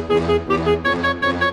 Thank 0.00 1.42
you. 1.42 1.47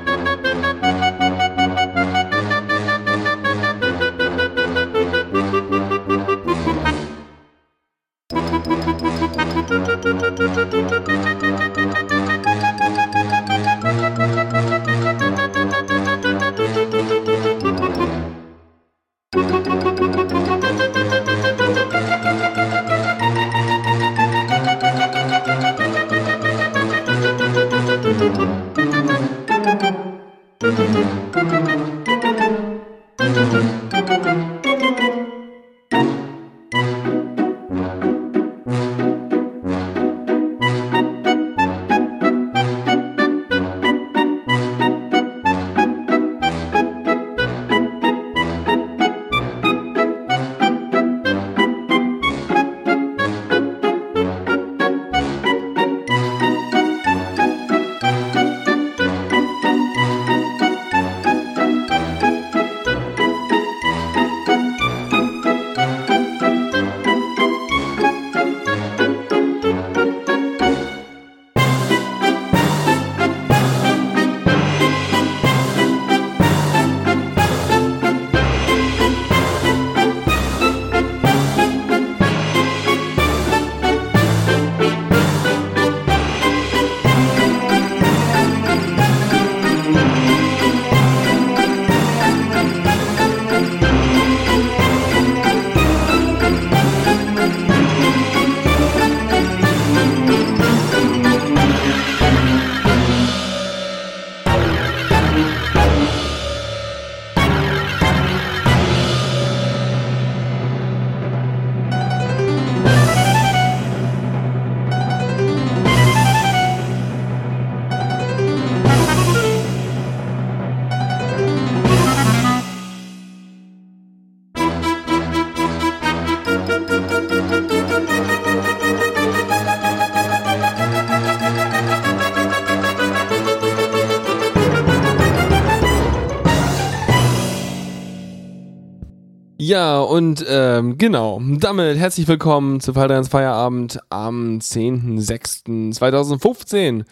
Und 140.15 140.45
ähm, 140.47 140.97
genau, 140.97 141.41
damit 141.43 141.97
herzlich 141.97 142.25
willkommen 142.29 142.79
zu 142.79 142.93
Fallreins 142.93 143.27
Feierabend 143.27 143.99
am 144.09 144.59
10.06.2015. 144.59 147.03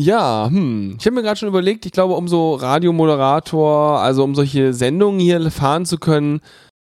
Ja, 0.00 0.48
hm, 0.48 0.96
ich 0.98 1.04
habe 1.04 1.16
mir 1.16 1.22
gerade 1.22 1.38
schon 1.38 1.50
überlegt, 1.50 1.84
ich 1.84 1.92
glaube, 1.92 2.14
um 2.14 2.26
so 2.26 2.54
Radiomoderator, 2.54 4.00
also 4.00 4.24
um 4.24 4.34
solche 4.34 4.72
Sendungen 4.72 5.20
hier 5.20 5.50
fahren 5.50 5.84
zu 5.84 5.98
können, 5.98 6.40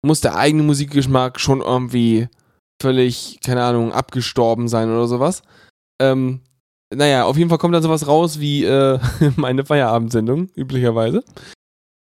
muss 0.06 0.22
der 0.22 0.36
eigene 0.36 0.62
Musikgeschmack 0.62 1.40
schon 1.40 1.62
irgendwie 1.62 2.28
völlig, 2.80 3.40
keine 3.44 3.64
Ahnung, 3.64 3.94
abgestorben 3.94 4.68
sein 4.68 4.92
oder 4.92 5.08
sowas. 5.08 5.42
Ähm, 6.00 6.42
naja, 6.94 7.26
auf 7.26 7.36
jeden 7.36 7.50
Fall 7.50 7.58
kommt 7.58 7.74
dann 7.74 7.82
sowas 7.82 8.06
raus 8.06 8.40
wie 8.40 8.64
äh, 8.64 9.00
meine 9.38 9.66
Feierabendsendung, 9.66 10.50
üblicherweise. 10.54 11.24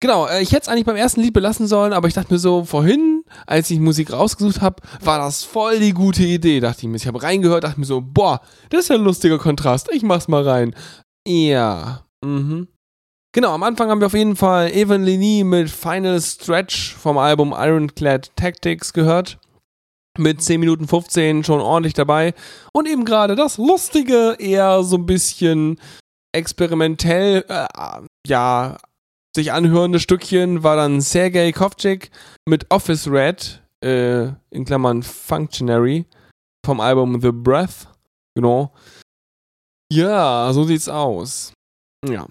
Genau, 0.01 0.27
äh, 0.27 0.43
ich 0.43 0.53
hätte 0.53 0.63
es 0.63 0.69
eigentlich 0.69 0.85
beim 0.85 0.97
ersten 0.97 1.21
Lied 1.21 1.35
belassen 1.35 1.67
sollen, 1.67 1.93
aber 1.93 2.07
ich 2.07 2.15
dachte 2.15 2.33
mir 2.33 2.39
so, 2.39 2.65
vorhin, 2.65 3.25
als 3.47 3.71
ich 3.71 3.81
Musik 3.81 4.13
rausgesucht 4.13 4.61
habe, 4.61 4.83
war 5.03 5.19
das 5.19 5.43
voll 5.43 5.81
die 5.81 5.93
gute 5.93 6.23
Idee, 6.23 6.61
dachte 6.61 6.83
ich 6.83 6.89
mir. 6.89 6.97
Ich 6.97 7.07
habe 7.07 7.23
reingehört, 7.23 7.65
dachte 7.65 7.81
mir 7.81 7.87
so, 7.87 8.01
boah, 8.01 8.41
das 8.71 8.83
ist 8.83 8.89
ja 8.91 8.95
ein 8.95 9.03
lustiger 9.03 9.39
Kontrast, 9.39 9.89
ich 9.91 10.03
mach's 10.03 10.29
mal 10.29 10.49
rein. 10.49 10.75
Ja, 11.27 12.05
mhm. 12.25 12.69
Genau, 13.35 13.53
am 13.53 13.63
Anfang 13.63 13.91
haben 13.91 14.01
wir 14.01 14.07
auf 14.07 14.15
jeden 14.15 14.37
Fall 14.37 14.71
Evan 14.71 15.03
Leni 15.03 15.45
mit 15.45 15.69
Final 15.69 16.21
Stretch 16.21 16.95
vom 16.95 17.19
Album 17.19 17.53
Ironclad 17.57 18.35
Tactics 18.37 18.93
gehört. 18.93 19.39
Mit 20.17 20.43
10 20.43 20.59
Minuten 20.59 20.89
15 20.89 21.45
schon 21.45 21.61
ordentlich 21.61 21.95
dabei. 21.95 22.35
Und 22.73 22.89
eben 22.89 23.05
gerade 23.05 23.37
das 23.37 23.59
Lustige, 23.59 24.37
eher 24.39 24.83
so 24.83 24.97
ein 24.97 25.07
bisschen 25.07 25.79
experimentell, 26.33 27.45
äh, 27.49 27.67
ja, 28.27 28.79
sich 29.35 29.53
anhörende 29.53 30.01
Stückchen 30.01 30.63
war 30.63 30.77
dann 30.77 31.01
Sergei 31.01 31.53
Kovcik 31.53 32.11
mit 32.47 32.71
Office 32.71 33.09
Red, 33.09 33.63
äh, 33.85 34.29
in 34.51 34.65
Klammern 34.65 35.03
Functionary, 35.03 36.07
vom 36.65 36.81
Album 36.81 37.21
The 37.21 37.33
Breath. 37.33 37.89
Genau. 38.35 38.73
Ja, 39.93 40.53
so 40.53 40.65
sieht's 40.65 40.89
aus. 40.89 41.53
Ja. 42.07 42.27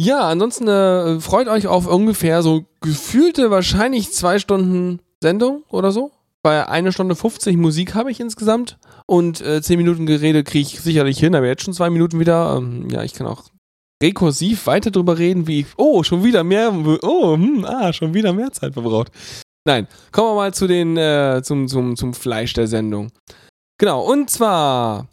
Ja, 0.00 0.28
ansonsten 0.28 0.66
äh, 0.66 1.20
freut 1.20 1.46
euch 1.46 1.68
auf 1.68 1.86
ungefähr 1.86 2.42
so 2.42 2.64
gefühlte 2.80 3.50
wahrscheinlich 3.50 4.12
zwei 4.12 4.38
Stunden 4.38 5.00
Sendung 5.22 5.62
oder 5.68 5.92
so. 5.92 6.10
Bei 6.42 6.68
einer 6.68 6.92
Stunde 6.92 7.14
50 7.14 7.56
Musik 7.56 7.94
habe 7.94 8.10
ich 8.10 8.20
insgesamt 8.20 8.78
und 9.06 9.40
äh, 9.40 9.62
10 9.62 9.78
Minuten 9.78 10.04
Gerede 10.04 10.44
kriege 10.44 10.66
ich 10.66 10.80
sicherlich 10.80 11.18
hin, 11.18 11.34
aber 11.34 11.46
jetzt 11.46 11.62
schon 11.62 11.72
zwei 11.72 11.90
Minuten 11.90 12.18
wieder. 12.20 12.56
Ähm, 12.56 12.88
ja, 12.90 13.02
ich 13.02 13.14
kann 13.14 13.26
auch 13.26 13.44
rekursiv 14.04 14.66
weiter 14.66 14.90
drüber 14.90 15.18
reden, 15.18 15.46
wie, 15.46 15.66
oh, 15.76 16.02
schon 16.02 16.22
wieder 16.22 16.44
mehr, 16.44 16.72
oh, 17.02 17.34
hm, 17.34 17.64
ah, 17.64 17.92
schon 17.92 18.14
wieder 18.14 18.32
mehr 18.32 18.52
Zeit 18.52 18.74
verbraucht. 18.74 19.10
Nein, 19.66 19.88
kommen 20.12 20.30
wir 20.30 20.34
mal 20.34 20.54
zu 20.54 20.66
den, 20.66 20.96
äh, 20.96 21.40
zum, 21.42 21.68
zum, 21.68 21.96
zum 21.96 22.12
Fleisch 22.12 22.52
der 22.52 22.66
Sendung. 22.66 23.10
Genau, 23.78 24.02
und 24.02 24.28
zwar 24.28 25.08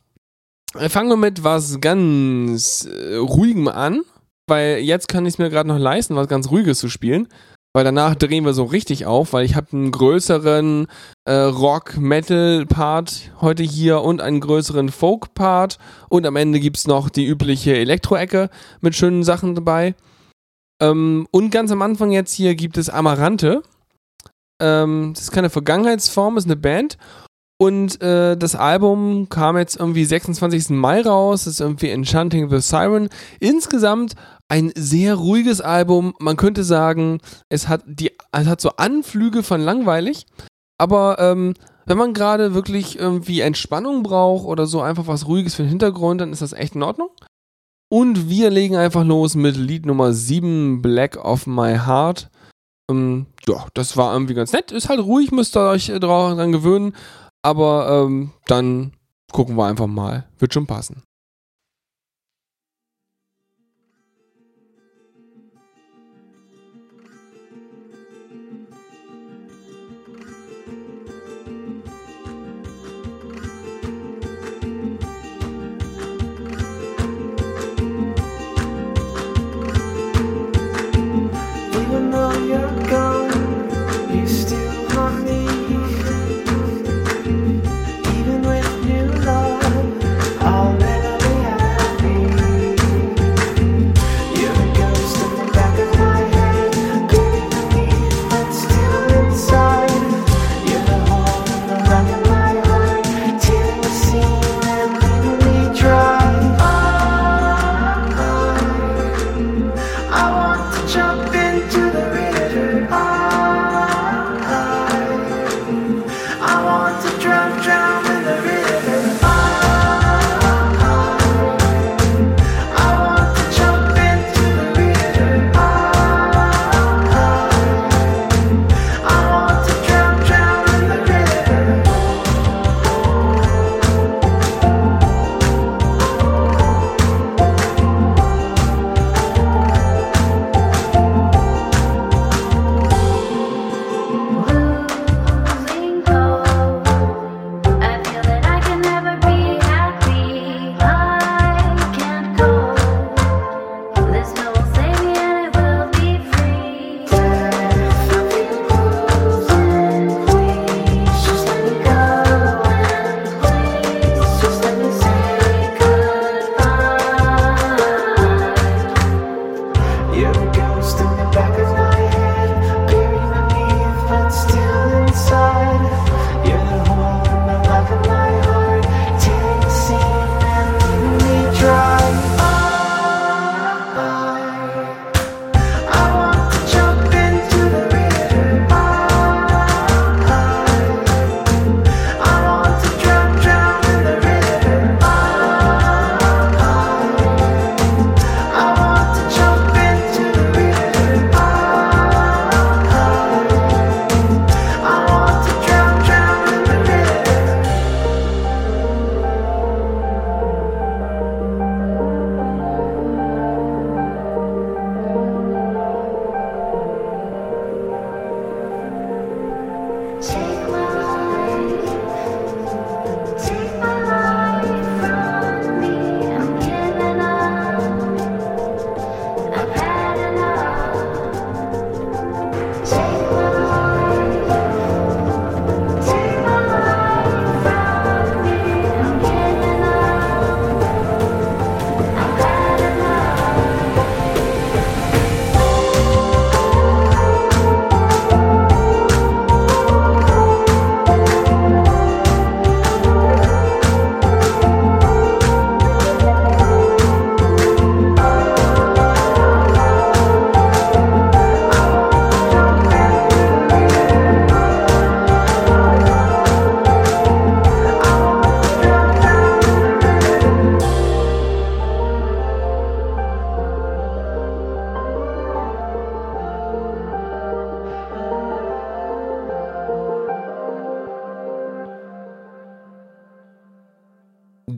äh, 0.78 0.90
fangen 0.90 1.10
wir 1.10 1.18
mit 1.18 1.44
was 1.44 1.80
ganz 1.80 2.86
äh, 2.86 3.16
Ruhigem 3.16 3.70
an, 3.70 4.02
weil 4.48 4.80
jetzt 4.80 5.08
kann 5.08 5.26
ich 5.26 5.36
es 5.36 5.38
mir 5.40 5.50
gerade 5.50 5.70
noch 5.70 5.80
leisten, 5.80 6.16
was 6.16 6.28
ganz 6.28 6.52
Ruhiges 6.52 6.80
zu 6.80 6.90
spielen 6.90 7.28
weil 7.74 7.84
danach 7.84 8.16
drehen 8.16 8.46
wir 8.46 8.54
so 8.54 8.66
richtig 8.66 9.06
auf, 9.06 9.34
weil 9.34 9.46
ich 9.46 9.56
habe 9.56 9.72
einen 9.74 9.92
größeren 9.92 10.88
äh, 11.26 11.34
Rock-Metal-Part 11.34 13.32
heute 13.40 13.64
hier 13.64 14.02
und 14.02 14.22
einen 14.22 14.42
größeren 14.42 14.90
Folk-Part 14.90 15.78
und 16.10 16.26
am 16.26 16.36
Ende 16.36 16.60
gibt's 16.60 16.88
noch 16.88 17.10
die 17.10 17.26
übliche 17.26 17.76
Elektro-Ecke 17.76 18.50
mit 18.82 18.96
schönen 18.96 19.24
Sachen 19.24 19.56
dabei. 19.56 19.96
Ähm, 20.82 21.28
und 21.32 21.52
ganz 21.52 21.72
am 21.72 21.82
Anfang 21.82 22.12
jetzt 22.12 22.34
hier 22.34 22.56
gibt 22.56 22.78
es 22.78 22.90
Amarante. 22.90 23.62
Ähm, 24.62 25.14
das 25.14 25.24
ist 25.24 25.32
keine 25.32 25.50
Vergangenheitsform, 25.50 26.38
ist 26.38 26.46
eine 26.46 26.56
Band 26.56 26.98
und 27.62 28.02
äh, 28.02 28.36
das 28.36 28.56
Album 28.56 29.30
kam 29.30 29.56
jetzt 29.56 29.76
irgendwie 29.76 30.04
26. 30.04 30.72
Mai 30.72 31.02
raus, 31.02 31.44
das 31.44 31.54
ist 31.54 31.62
irgendwie 31.62 31.90
Enchanting 31.90 32.50
the 32.50 32.60
Siren. 32.60 33.08
Insgesamt 33.40 34.16
ein 34.50 34.72
sehr 34.74 35.14
ruhiges 35.14 35.62
Album. 35.62 36.16
Man 36.18 36.38
könnte 36.38 36.64
sagen, 36.64 37.20
es 37.50 37.68
hat, 37.68 37.84
die, 37.86 38.14
es 38.32 38.48
hat 38.48 38.62
so 38.62 38.72
Anflüge 38.78 39.44
von 39.44 39.62
langweilig, 39.62 40.26
aber 40.80 41.20
ähm, 41.20 41.54
wenn 41.86 42.00
man 42.00 42.16
gerade 42.16 42.56
wirklich 42.56 42.98
irgendwie 42.98 43.42
Entspannung 43.42 44.02
braucht 44.02 44.48
oder 44.48 44.66
so 44.66 44.82
einfach 44.82 45.06
was 45.06 45.28
Ruhiges 45.28 45.54
für 45.54 45.62
den 45.62 45.70
Hintergrund, 45.70 46.20
dann 46.20 46.32
ist 46.32 46.42
das 46.42 46.54
echt 46.54 46.74
in 46.74 46.82
Ordnung. 46.82 47.10
Und 47.92 48.28
wir 48.28 48.50
legen 48.50 48.76
einfach 48.76 49.06
los 49.06 49.36
mit 49.36 49.56
Lied 49.56 49.86
Nummer 49.86 50.14
7, 50.14 50.82
Black 50.82 51.24
of 51.24 51.46
My 51.46 51.78
Heart. 51.78 52.32
Ähm, 52.90 53.28
ja, 53.48 53.68
das 53.76 53.98
war 53.98 54.14
irgendwie 54.14 54.34
ganz 54.34 54.52
nett. 54.52 54.72
Ist 54.72 54.90
halt 54.90 55.02
ruhig, 55.02 55.32
müsst 55.32 55.56
ihr 55.56 55.70
euch 55.70 55.92
daran 56.00 56.52
gewöhnen. 56.52 56.96
Aber 57.42 58.06
ähm, 58.06 58.32
dann 58.48 58.94
gucken 59.32 59.56
wir 59.58 59.66
einfach 59.66 59.88
mal. 59.88 60.28
Wird 60.38 60.54
schon 60.54 60.68
passen. 60.68 61.04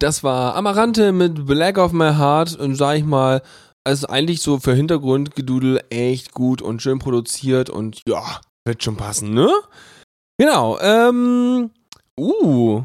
Das 0.03 0.21
war 0.21 0.55
Amarante 0.55 1.13
mit 1.13 1.45
Black 1.45 1.77
of 1.77 1.93
My 1.93 2.13
Heart 2.13 2.57
und 2.57 2.75
sag 2.75 2.97
ich 2.97 3.05
mal, 3.05 3.41
also 3.85 4.07
eigentlich 4.07 4.41
so 4.41 4.59
für 4.59 4.75
Hintergrundgedudel 4.75 5.81
echt 5.89 6.33
gut 6.33 6.61
und 6.61 6.81
schön 6.81 6.99
produziert 6.99 7.69
und 7.69 8.01
ja, 8.05 8.41
wird 8.65 8.83
schon 8.83 8.97
passen, 8.97 9.33
ne? 9.33 9.49
Genau, 10.37 10.77
ähm, 10.81 11.71
uh, 12.19 12.81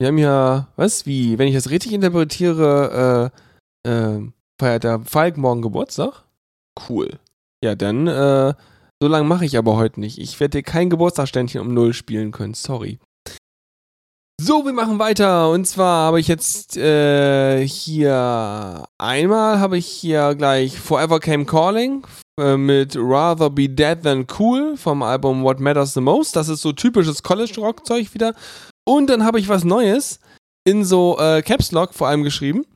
wir 0.00 0.08
haben 0.08 0.18
ja, 0.18 0.66
was, 0.74 1.06
wie, 1.06 1.38
wenn 1.38 1.46
ich 1.46 1.54
das 1.54 1.70
richtig 1.70 1.92
interpretiere, 1.92 3.30
äh, 3.84 3.88
äh, 3.88 4.28
feiert 4.60 4.82
der 4.82 5.00
Falk 5.04 5.36
morgen 5.36 5.62
Geburtstag? 5.62 6.24
Cool. 6.88 7.20
Ja, 7.62 7.76
dann, 7.76 8.08
äh, 8.08 8.54
so 9.00 9.08
lange 9.08 9.28
mache 9.28 9.44
ich 9.44 9.56
aber 9.56 9.76
heute 9.76 10.00
nicht. 10.00 10.18
Ich 10.18 10.40
werde 10.40 10.58
dir 10.58 10.62
kein 10.64 10.90
Geburtstagsständchen 10.90 11.60
um 11.60 11.72
Null 11.72 11.92
spielen 11.92 12.32
können, 12.32 12.54
sorry. 12.54 12.98
So, 14.38 14.66
wir 14.66 14.74
machen 14.74 14.98
weiter. 14.98 15.50
Und 15.50 15.66
zwar 15.66 16.08
habe 16.08 16.20
ich 16.20 16.28
jetzt 16.28 16.76
äh, 16.76 17.66
hier 17.66 18.84
einmal 18.98 19.60
habe 19.60 19.78
ich 19.78 19.86
hier 19.86 20.34
gleich 20.34 20.78
Forever 20.78 21.20
Came 21.20 21.46
Calling 21.46 22.06
äh, 22.38 22.58
mit 22.58 22.94
Rather 22.98 23.48
Be 23.48 23.68
Dead 23.68 24.02
Than 24.02 24.26
Cool 24.38 24.76
vom 24.76 25.02
Album 25.02 25.42
What 25.42 25.58
Matters 25.58 25.94
the 25.94 26.02
Most. 26.02 26.36
Das 26.36 26.50
ist 26.50 26.60
so 26.60 26.72
typisches 26.72 27.22
College-Rock-Zeug 27.22 28.12
wieder. 28.12 28.34
Und 28.84 29.08
dann 29.08 29.24
habe 29.24 29.40
ich 29.40 29.48
was 29.48 29.64
Neues 29.64 30.20
in 30.64 30.84
so 30.84 31.18
äh, 31.18 31.40
Caps 31.40 31.72
Lock 31.72 31.94
vor 31.94 32.08
allem 32.08 32.22
geschrieben. 32.22 32.66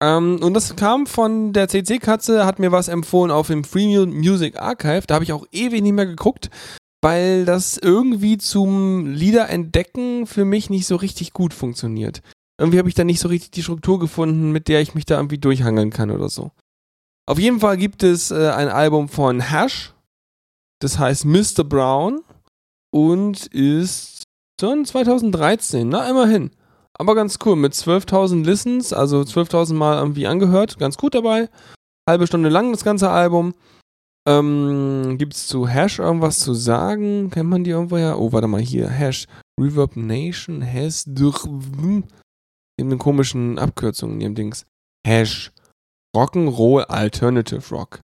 Ähm, 0.00 0.38
und 0.40 0.54
das 0.54 0.76
kam 0.76 1.06
von 1.06 1.52
der 1.52 1.68
CC-Katze, 1.68 2.46
hat 2.46 2.60
mir 2.60 2.70
was 2.70 2.86
empfohlen 2.86 3.32
auf 3.32 3.48
dem 3.48 3.64
Free 3.64 3.98
Music 4.06 4.60
Archive. 4.60 5.08
Da 5.08 5.14
habe 5.14 5.24
ich 5.24 5.32
auch 5.32 5.44
ewig 5.50 5.82
nicht 5.82 5.92
mehr 5.92 6.06
geguckt, 6.06 6.50
weil 7.02 7.44
das 7.44 7.78
irgendwie 7.78 8.38
zum 8.38 9.06
Liederentdecken 9.06 10.26
für 10.26 10.44
mich 10.44 10.70
nicht 10.70 10.86
so 10.86 10.96
richtig 10.96 11.32
gut 11.32 11.54
funktioniert. 11.54 12.22
Irgendwie 12.58 12.78
habe 12.78 12.88
ich 12.88 12.94
da 12.94 13.04
nicht 13.04 13.20
so 13.20 13.28
richtig 13.28 13.52
die 13.52 13.62
Struktur 13.62 13.98
gefunden, 13.98 14.52
mit 14.52 14.68
der 14.68 14.80
ich 14.80 14.94
mich 14.94 15.06
da 15.06 15.16
irgendwie 15.16 15.38
durchhangeln 15.38 15.90
kann 15.90 16.10
oder 16.10 16.28
so. 16.28 16.50
Auf 17.26 17.38
jeden 17.38 17.60
Fall 17.60 17.76
gibt 17.76 18.02
es 18.02 18.30
äh, 18.30 18.50
ein 18.50 18.68
Album 18.68 19.08
von 19.08 19.40
Hash, 19.40 19.94
das 20.80 20.98
heißt 20.98 21.24
Mr. 21.24 21.64
Brown 21.64 22.22
und 22.92 23.46
ist 23.46 24.24
schon 24.60 24.84
2013, 24.84 25.88
na 25.88 26.08
immerhin. 26.08 26.50
Aber 26.98 27.14
ganz 27.14 27.38
cool, 27.46 27.56
mit 27.56 27.72
12.000 27.72 28.44
Listens, 28.44 28.92
also 28.92 29.20
12.000 29.20 29.72
Mal 29.72 29.98
irgendwie 29.98 30.26
angehört, 30.26 30.78
ganz 30.78 30.98
gut 30.98 31.14
dabei. 31.14 31.48
Halbe 32.06 32.26
Stunde 32.26 32.50
lang 32.50 32.72
das 32.72 32.84
ganze 32.84 33.08
Album. 33.08 33.54
Ähm, 34.28 35.16
Gibt 35.18 35.34
es 35.34 35.46
zu 35.46 35.66
Hash 35.66 35.98
irgendwas 35.98 36.40
zu 36.40 36.54
sagen? 36.54 37.30
Kennt 37.30 37.48
man 37.48 37.64
die 37.64 37.70
irgendwo 37.70 37.96
ja? 37.96 38.16
Oh, 38.16 38.32
warte 38.32 38.48
mal 38.48 38.60
hier. 38.60 38.88
Hash. 38.88 39.26
Reverb 39.58 39.96
Nation 39.96 40.62
has 40.62 41.04
durch. 41.06 41.44
In 42.78 42.88
den 42.88 42.98
komischen 42.98 43.58
Abkürzungen 43.58 44.16
in 44.16 44.20
ihrem 44.20 44.34
Dings. 44.34 44.66
Hash. 45.06 45.52
Rock'n'Roll 46.16 46.82
Alternative 46.84 47.74
Rock. 47.74 48.00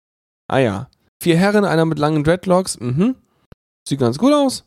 Ah 0.47 0.59
ja. 0.59 0.89
Vier 1.21 1.37
Herren, 1.37 1.65
einer 1.65 1.85
mit 1.85 1.97
langen 1.97 2.23
Dreadlocks. 2.23 2.79
Mhm. 2.79 3.15
Sieht 3.87 3.99
ganz 3.99 4.17
gut 4.17 4.33
aus 4.33 4.63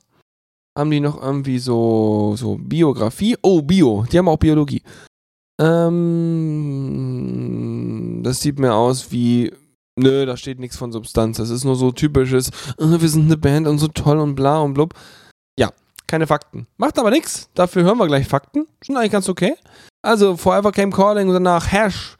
haben 0.78 0.90
die 0.92 1.00
noch 1.00 1.20
irgendwie 1.20 1.58
so, 1.58 2.36
so 2.36 2.56
Biografie. 2.56 3.36
Oh, 3.42 3.60
Bio. 3.62 4.06
Die 4.10 4.16
haben 4.16 4.28
auch 4.28 4.38
Biologie. 4.38 4.82
Ähm, 5.60 6.12
das 8.22 8.40
sieht 8.40 8.60
mir 8.60 8.72
aus 8.74 9.10
wie. 9.10 9.52
Nö, 9.98 10.26
da 10.26 10.36
steht 10.36 10.58
nichts 10.58 10.76
von 10.76 10.92
Substanz. 10.92 11.38
Das 11.38 11.50
ist 11.50 11.64
nur 11.64 11.76
so 11.76 11.92
typisches, 11.92 12.50
oh, 12.78 13.00
wir 13.00 13.08
sind 13.08 13.26
eine 13.26 13.36
Band 13.36 13.66
und 13.66 13.78
so 13.78 13.88
toll 13.88 14.18
und 14.18 14.34
bla 14.34 14.58
und 14.58 14.74
blub. 14.74 14.94
Ja, 15.58 15.70
keine 16.06 16.26
Fakten. 16.26 16.66
Macht 16.76 16.98
aber 16.98 17.10
nichts. 17.10 17.50
Dafür 17.54 17.82
hören 17.82 17.98
wir 17.98 18.06
gleich 18.06 18.26
Fakten. 18.26 18.66
Sind 18.84 18.96
eigentlich 18.96 19.12
ganz 19.12 19.28
okay. 19.28 19.54
Also, 20.02 20.36
Forever 20.36 20.72
Came 20.72 20.92
Calling 20.92 21.28
und 21.28 21.34
danach 21.34 21.72
Hash 21.72 22.16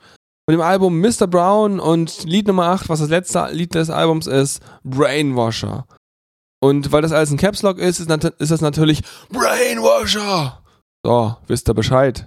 mit 0.49 0.55
dem 0.55 0.63
Album 0.63 1.01
Mr. 1.01 1.27
Brown 1.27 1.79
und 1.79 2.25
Lied 2.25 2.49
Nummer 2.49 2.69
8, 2.69 2.89
was 2.89 3.01
das 3.01 3.11
letzte 3.11 3.49
Lied 3.53 3.75
des 3.75 3.91
Albums 3.91 4.27
ist, 4.27 4.63
Brainwasher. 4.83 5.87
Und 6.61 6.91
weil 6.91 7.03
das 7.03 7.13
alles 7.13 7.31
ein 7.31 7.37
Caps 7.37 7.63
Lock 7.63 7.79
ist, 7.79 8.01
ist, 8.01 8.11
ist 8.11 8.51
das 8.51 8.61
natürlich 8.61 9.03
Brainwasher. 9.31 10.63
So, 11.05 11.37
wisst 11.47 11.69
ihr 11.69 11.75
Bescheid. 11.75 12.27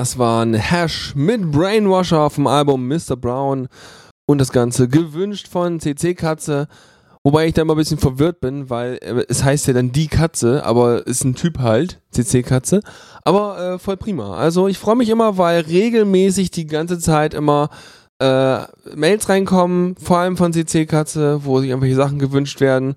Das 0.00 0.16
war 0.16 0.42
ein 0.46 0.54
Hash 0.54 1.14
mit 1.14 1.52
Brainwasher 1.52 2.30
vom 2.30 2.46
Album 2.46 2.88
Mr. 2.88 3.16
Brown 3.16 3.68
und 4.26 4.38
das 4.38 4.50
Ganze 4.50 4.88
gewünscht 4.88 5.46
von 5.46 5.78
CC 5.78 6.14
Katze. 6.14 6.68
Wobei 7.22 7.46
ich 7.46 7.52
da 7.52 7.60
immer 7.60 7.74
ein 7.74 7.76
bisschen 7.76 7.98
verwirrt 7.98 8.40
bin, 8.40 8.70
weil 8.70 8.94
äh, 9.02 9.26
es 9.28 9.44
heißt 9.44 9.66
ja 9.66 9.74
dann 9.74 9.92
die 9.92 10.08
Katze, 10.08 10.64
aber 10.64 11.06
ist 11.06 11.24
ein 11.24 11.34
Typ 11.34 11.58
halt, 11.58 12.00
CC 12.12 12.42
Katze. 12.42 12.80
Aber 13.24 13.74
äh, 13.74 13.78
voll 13.78 13.98
prima. 13.98 14.38
Also 14.38 14.68
ich 14.68 14.78
freue 14.78 14.96
mich 14.96 15.10
immer, 15.10 15.36
weil 15.36 15.60
regelmäßig 15.60 16.50
die 16.50 16.66
ganze 16.66 16.98
Zeit 16.98 17.34
immer 17.34 17.68
äh, 18.22 18.60
Mails 18.94 19.28
reinkommen, 19.28 19.96
vor 19.96 20.16
allem 20.16 20.38
von 20.38 20.54
CC 20.54 20.86
Katze, 20.86 21.44
wo 21.44 21.60
sich 21.60 21.68
irgendwelche 21.68 21.96
Sachen 21.96 22.18
gewünscht 22.18 22.62
werden. 22.62 22.94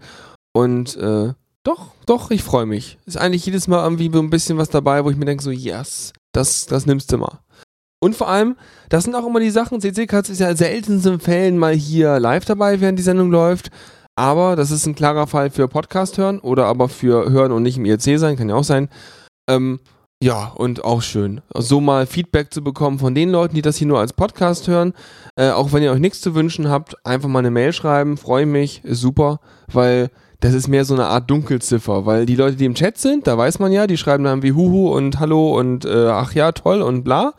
Und 0.54 0.96
äh, 0.96 1.34
doch, 1.66 1.92
doch, 2.06 2.32
ich 2.32 2.44
freue 2.44 2.66
mich. 2.66 2.98
Ist 3.06 3.18
eigentlich 3.18 3.46
jedes 3.46 3.68
Mal 3.68 3.84
irgendwie 3.84 4.10
so 4.10 4.20
ein 4.20 4.30
bisschen 4.30 4.58
was 4.58 4.70
dabei, 4.70 5.04
wo 5.04 5.10
ich 5.10 5.18
mir 5.18 5.26
denke, 5.26 5.44
so, 5.44 5.52
yes, 5.52 6.13
das, 6.34 6.65
das 6.65 6.86
nimmst 6.86 7.12
du 7.12 7.17
mal. 7.17 7.39
Und 8.04 8.17
vor 8.17 8.28
allem, 8.28 8.58
das 8.89 9.06
sind 9.06 9.15
auch 9.15 9.26
immer 9.26 9.39
die 9.39 9.50
Sachen, 9.50 9.80
CC 9.80 10.08
Katze 10.08 10.34
ist 10.34 10.39
ja 10.39 10.54
seltensten 10.56 11.22
Fällen 11.22 11.58
mal 11.58 11.74
hier 11.74 12.19
live 12.19 12.43
dabei, 12.43 12.82
während 12.82 13.00
die 13.00 13.04
Sendung 13.04 13.32
läuft. 13.32 13.72
Aber 14.15 14.56
das 14.56 14.72
ist 14.72 14.86
ein 14.86 14.96
klarer 14.96 15.26
Fall 15.26 15.50
für 15.50 15.67
Podcast 15.67 16.17
hören 16.17 16.39
oder 16.39 16.65
aber 16.65 16.89
für 16.89 17.32
hören 17.32 17.52
und 17.52 17.63
nicht 17.63 17.78
im 17.78 17.86
IRC 17.86 18.19
sein, 18.19 18.36
kann 18.36 18.50
ja 18.50 18.56
auch 18.56 18.63
sein. 18.63 18.89
Ähm, 19.50 19.80
ja, 20.24 20.54
und 20.56 20.84
auch 20.84 21.02
schön. 21.02 21.41
So 21.54 21.82
mal 21.82 22.06
Feedback 22.06 22.54
zu 22.54 22.63
bekommen 22.63 23.00
von 23.00 23.15
den 23.15 23.30
Leuten, 23.30 23.56
die 23.56 23.62
das 23.62 23.78
hier 23.78 23.88
nur 23.88 24.00
als 24.00 24.13
Podcast 24.13 24.67
hören. 24.67 24.93
Äh, 25.36 25.50
auch 25.50 25.74
wenn 25.74 25.84
ihr 25.84 25.91
euch 25.91 26.00
nichts 26.00 26.22
zu 26.22 26.36
wünschen 26.36 26.69
habt, 26.69 26.96
einfach 27.06 27.28
mal 27.28 27.39
eine 27.39 27.52
Mail 27.52 27.74
schreiben. 27.74 28.17
Freue 28.17 28.46
mich, 28.46 28.84
ist 28.84 29.02
super, 29.02 29.39
weil 29.72 30.12
das 30.39 30.54
ist 30.54 30.67
mehr 30.67 30.86
so 30.86 30.93
eine 30.93 31.06
Art 31.06 31.30
Dunkelziffer. 31.30 32.06
Weil 32.06 32.26
die 32.26 32.36
Leute, 32.36 32.56
die 32.56 32.65
im 32.65 32.76
Chat 32.76 32.98
sind, 32.98 33.28
da 33.28 33.38
weiß 33.38 33.60
man 33.60 33.72
ja, 33.72 33.88
die 33.88 33.98
schreiben 33.98 34.24
dann 34.24 34.43
wie 34.43 34.54
Huhu 34.54 34.89
und 34.89 35.19
Hallo 35.19 35.58
und 35.58 35.86
äh, 35.86 36.08
ach 36.08 36.34
ja, 36.34 36.52
toll 36.52 36.82
und 36.82 37.04
bla. 37.04 37.34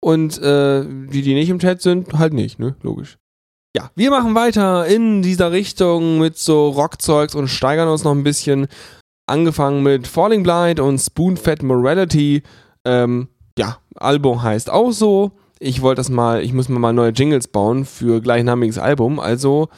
Und 0.00 0.40
äh, 0.42 0.84
die, 0.84 1.22
die 1.22 1.34
nicht 1.34 1.48
im 1.48 1.58
Chat 1.58 1.80
sind, 1.80 2.12
halt 2.18 2.34
nicht, 2.34 2.58
ne? 2.58 2.76
Logisch. 2.82 3.18
Ja, 3.76 3.90
wir 3.96 4.10
machen 4.10 4.34
weiter 4.34 4.86
in 4.86 5.22
dieser 5.22 5.50
Richtung 5.50 6.18
mit 6.20 6.38
so 6.38 6.68
Rockzeugs 6.68 7.34
und 7.34 7.48
steigern 7.48 7.88
uns 7.88 8.04
noch 8.04 8.12
ein 8.12 8.22
bisschen. 8.22 8.68
Angefangen 9.26 9.82
mit 9.82 10.06
Falling 10.06 10.42
Blind 10.42 10.78
und 10.78 10.98
Spoonfed 10.98 11.62
Morality. 11.62 12.42
Ähm, 12.84 13.28
ja, 13.58 13.78
Album 13.96 14.42
heißt 14.42 14.70
auch 14.70 14.92
so. 14.92 15.32
Ich 15.58 15.80
wollte 15.82 16.00
das 16.00 16.10
mal, 16.10 16.42
ich 16.42 16.52
muss 16.52 16.68
mir 16.68 16.78
mal 16.78 16.92
neue 16.92 17.10
Jingles 17.10 17.48
bauen 17.48 17.84
für 17.84 18.20
gleichnamiges 18.20 18.78
Album. 18.78 19.18
Also, 19.18 19.68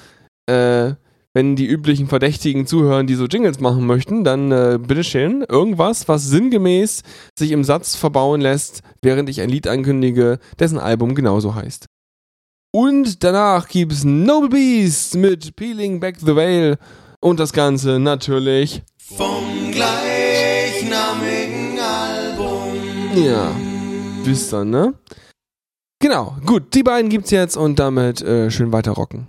äh, 0.47 0.95
wenn 1.37 1.55
die 1.55 1.67
üblichen 1.67 2.09
Verdächtigen 2.09 2.67
zuhören, 2.67 3.07
die 3.07 3.15
so 3.15 3.27
Jingles 3.27 3.61
machen 3.61 3.85
möchten, 3.85 4.25
dann 4.25 4.51
äh, 4.53 4.79
bitteschön 4.81 5.45
irgendwas, 5.47 6.09
was 6.09 6.25
sinngemäß 6.25 7.03
sich 7.39 7.51
im 7.51 7.63
Satz 7.63 7.95
verbauen 7.95 8.41
lässt, 8.41 8.81
während 9.03 9.29
ich 9.29 9.43
ein 9.43 9.51
Lied 9.51 9.69
ankündige, 9.69 10.39
dessen 10.59 10.79
Album 10.79 11.15
genauso 11.15 11.55
heißt. 11.55 11.85
Und 12.73 13.23
danach 13.23 13.69
gibt's 13.69 14.03
Noble 14.03 14.49
Beast 14.49 15.17
mit 15.17 15.55
Peeling 15.57 16.01
Back 16.01 16.17
the 16.21 16.35
Veil 16.35 16.79
und 17.21 17.39
das 17.39 17.53
Ganze 17.53 17.99
natürlich 17.99 18.83
vom 18.97 19.73
gleichnamigen 19.73 21.79
Album. 21.79 22.73
Ja, 23.15 23.55
düster, 24.25 24.65
ne? 24.65 24.95
Genau, 26.01 26.35
gut, 26.47 26.73
die 26.73 26.83
beiden 26.83 27.11
gibt's 27.11 27.31
jetzt 27.31 27.59
und 27.59 27.79
damit 27.79 28.23
äh, 28.23 28.51
schön 28.51 28.73
weiter 28.73 28.93
rocken. 28.93 29.27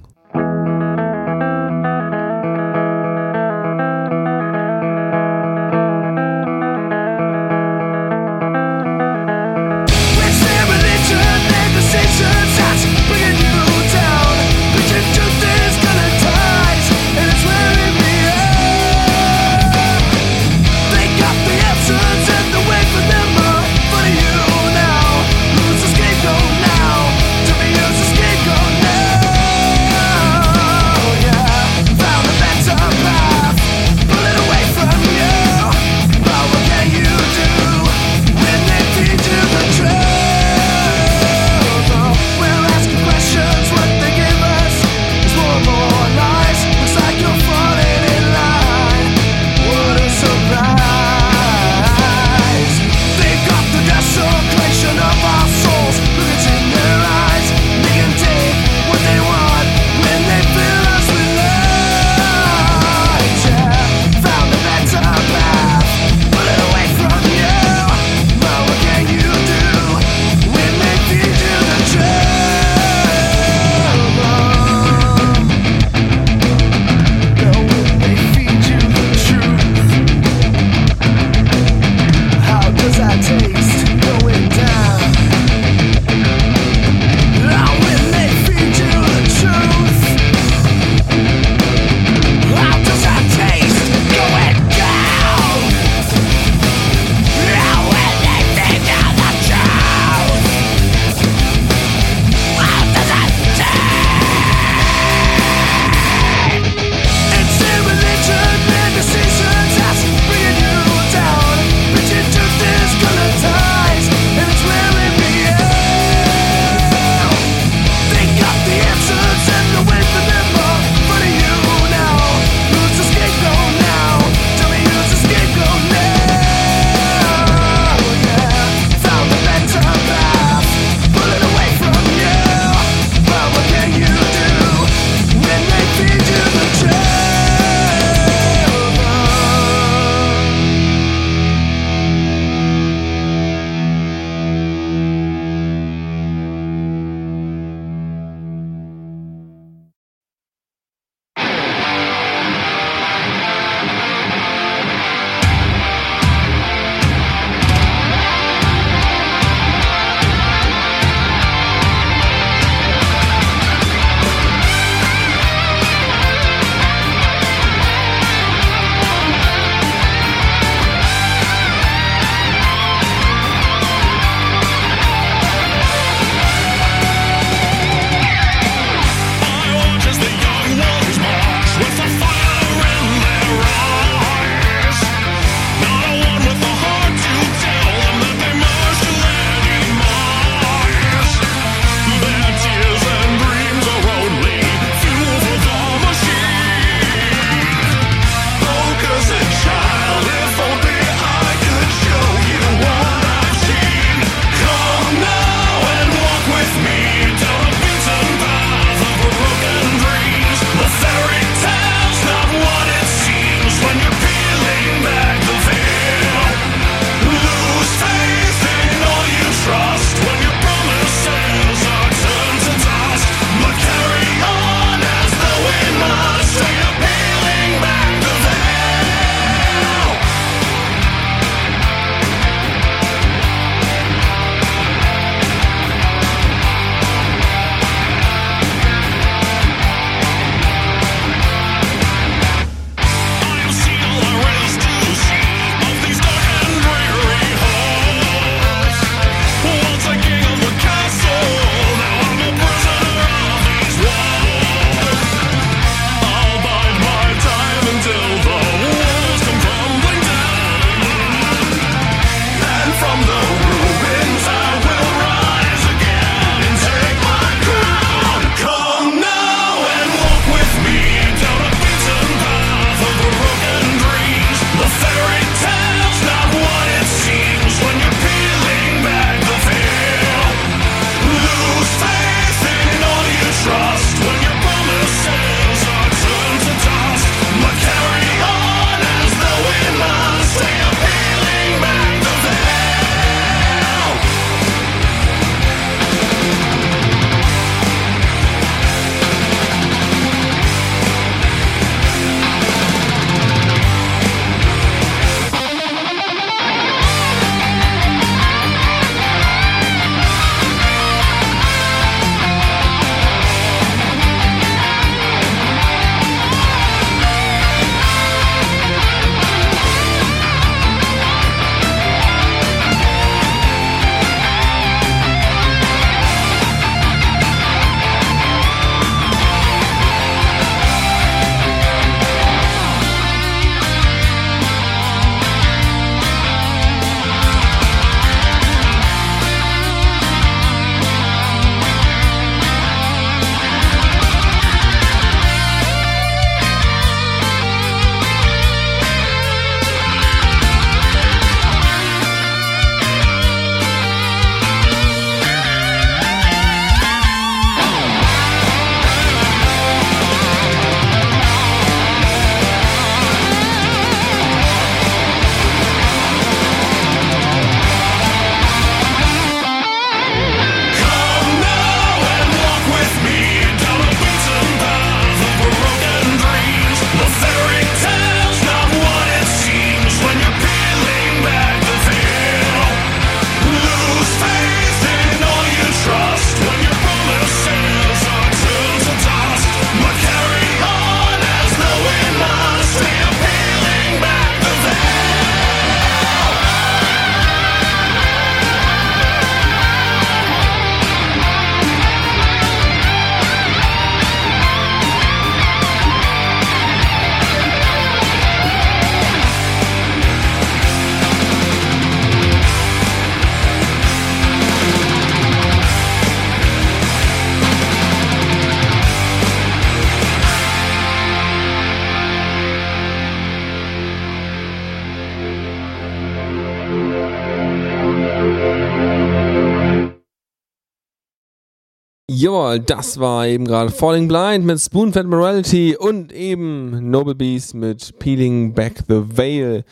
Jawohl, 432.67 432.79
das 432.81 433.17
war 433.17 433.47
eben 433.47 433.63
gerade 433.63 433.91
Falling 433.91 434.27
Blind 434.27 434.65
mit 434.65 434.77
Spoonfed 434.79 435.25
Morality 435.25 435.95
und 435.95 436.33
eben 436.33 437.09
Noble 437.09 437.33
Beast 437.33 437.73
mit 437.73 438.19
Peeling 438.19 438.73
Back 438.73 439.03
the 439.07 439.23
Veil. 439.37 439.85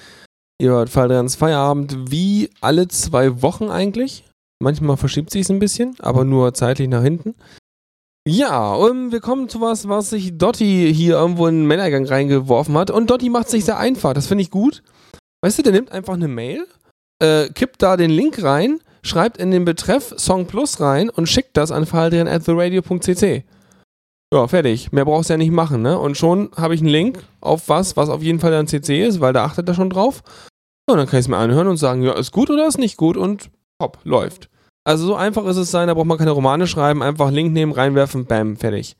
Ihr 0.61 0.71
hört 0.71 0.89
Faldrians 0.89 1.35
Feierabend 1.35 2.11
wie 2.11 2.49
alle 2.59 2.89
zwei 2.89 3.41
Wochen 3.41 3.69
eigentlich. 3.69 4.25
Manchmal 4.61 4.97
verschiebt 4.97 5.31
sich 5.31 5.43
es 5.43 5.49
ein 5.49 5.59
bisschen, 5.59 5.95
aber 5.99 6.25
nur 6.25 6.53
zeitlich 6.53 6.89
nach 6.89 7.01
hinten. 7.01 7.35
Ja, 8.27 8.73
und 8.73 9.13
wir 9.13 9.21
kommen 9.21 9.47
zu 9.47 9.61
was, 9.61 9.87
was 9.87 10.09
sich 10.09 10.37
Dotti 10.37 10.93
hier 10.93 11.15
irgendwo 11.15 11.47
in 11.47 11.59
den 11.59 11.67
Männergang 11.67 12.05
reingeworfen 12.05 12.77
hat. 12.77 12.91
Und 12.91 13.09
Dotti 13.09 13.29
macht 13.29 13.49
sich 13.49 13.63
sehr 13.63 13.77
einfach. 13.77 14.13
Das 14.13 14.27
finde 14.27 14.41
ich 14.41 14.51
gut. 14.51 14.83
Weißt 15.41 15.57
du, 15.57 15.63
der 15.63 15.71
nimmt 15.71 15.93
einfach 15.93 16.15
eine 16.15 16.27
Mail, 16.27 16.67
äh, 17.23 17.47
kippt 17.49 17.81
da 17.81 17.95
den 17.95 18.11
Link 18.11 18.43
rein, 18.43 18.79
schreibt 19.05 19.37
in 19.37 19.51
den 19.51 19.65
Betreff 19.65 20.13
Song 20.17 20.47
Plus 20.47 20.79
rein 20.79 21.09
und 21.09 21.29
schickt 21.29 21.55
das 21.57 21.71
an 21.71 21.85
theradio.cc. 21.85 23.43
Ja, 24.33 24.47
fertig. 24.47 24.91
Mehr 24.91 25.05
brauchst 25.05 25.29
du 25.29 25.33
ja 25.33 25.37
nicht 25.37 25.51
machen, 25.51 25.81
ne? 25.81 25.97
Und 25.99 26.17
schon 26.17 26.49
habe 26.55 26.75
ich 26.75 26.81
einen 26.81 26.89
Link 26.89 27.23
auf 27.41 27.69
was, 27.69 27.95
was 27.95 28.09
auf 28.09 28.23
jeden 28.23 28.39
Fall 28.39 28.51
dann 28.51 28.67
CC 28.67 29.05
ist, 29.05 29.21
weil 29.21 29.33
da 29.33 29.45
achtet 29.45 29.67
er 29.69 29.75
schon 29.75 29.89
drauf. 29.89 30.23
Und 30.87 30.97
dann 30.97 31.07
kann 31.07 31.19
ich 31.19 31.25
es 31.25 31.27
mir 31.29 31.37
anhören 31.37 31.67
und 31.67 31.77
sagen, 31.77 32.01
ja, 32.01 32.13
ist 32.13 32.31
gut 32.31 32.49
oder 32.49 32.67
ist 32.67 32.77
nicht 32.77 32.97
gut 32.97 33.17
und 33.17 33.49
hopp, 33.81 33.99
läuft. 34.03 34.49
Also 34.83 35.05
so 35.05 35.15
einfach 35.15 35.45
ist 35.45 35.57
es 35.57 35.71
sein, 35.71 35.87
da 35.87 35.93
braucht 35.93 36.05
man 36.05 36.17
keine 36.17 36.31
Romane 36.31 36.67
schreiben, 36.67 37.01
einfach 37.01 37.31
Link 37.31 37.53
nehmen, 37.53 37.71
reinwerfen, 37.71 38.25
bam, 38.25 38.55
fertig. 38.55 38.95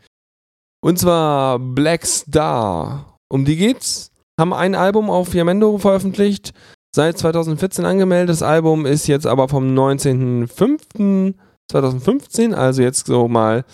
Und 0.82 1.00
zwar 1.00 1.60
Black 1.60 2.06
Star. 2.06 3.18
Um 3.30 3.46
die 3.46 3.56
geht's. 3.56 4.12
Haben 4.40 4.54
ein 4.54 4.76
Album 4.76 5.10
auf 5.10 5.34
Yamendo 5.34 5.78
veröffentlicht, 5.78 6.54
seit 6.96 7.18
2014 7.18 7.86
angemeldet. 7.86 8.30
Das 8.30 8.42
Album 8.42 8.86
ist 8.86 9.08
jetzt 9.08 9.28
aber 9.28 9.50
vom 9.50 9.76
19.05.2015, 9.76 12.54
also 12.54 12.82
jetzt 12.82 13.08
so 13.08 13.28
mal 13.28 13.66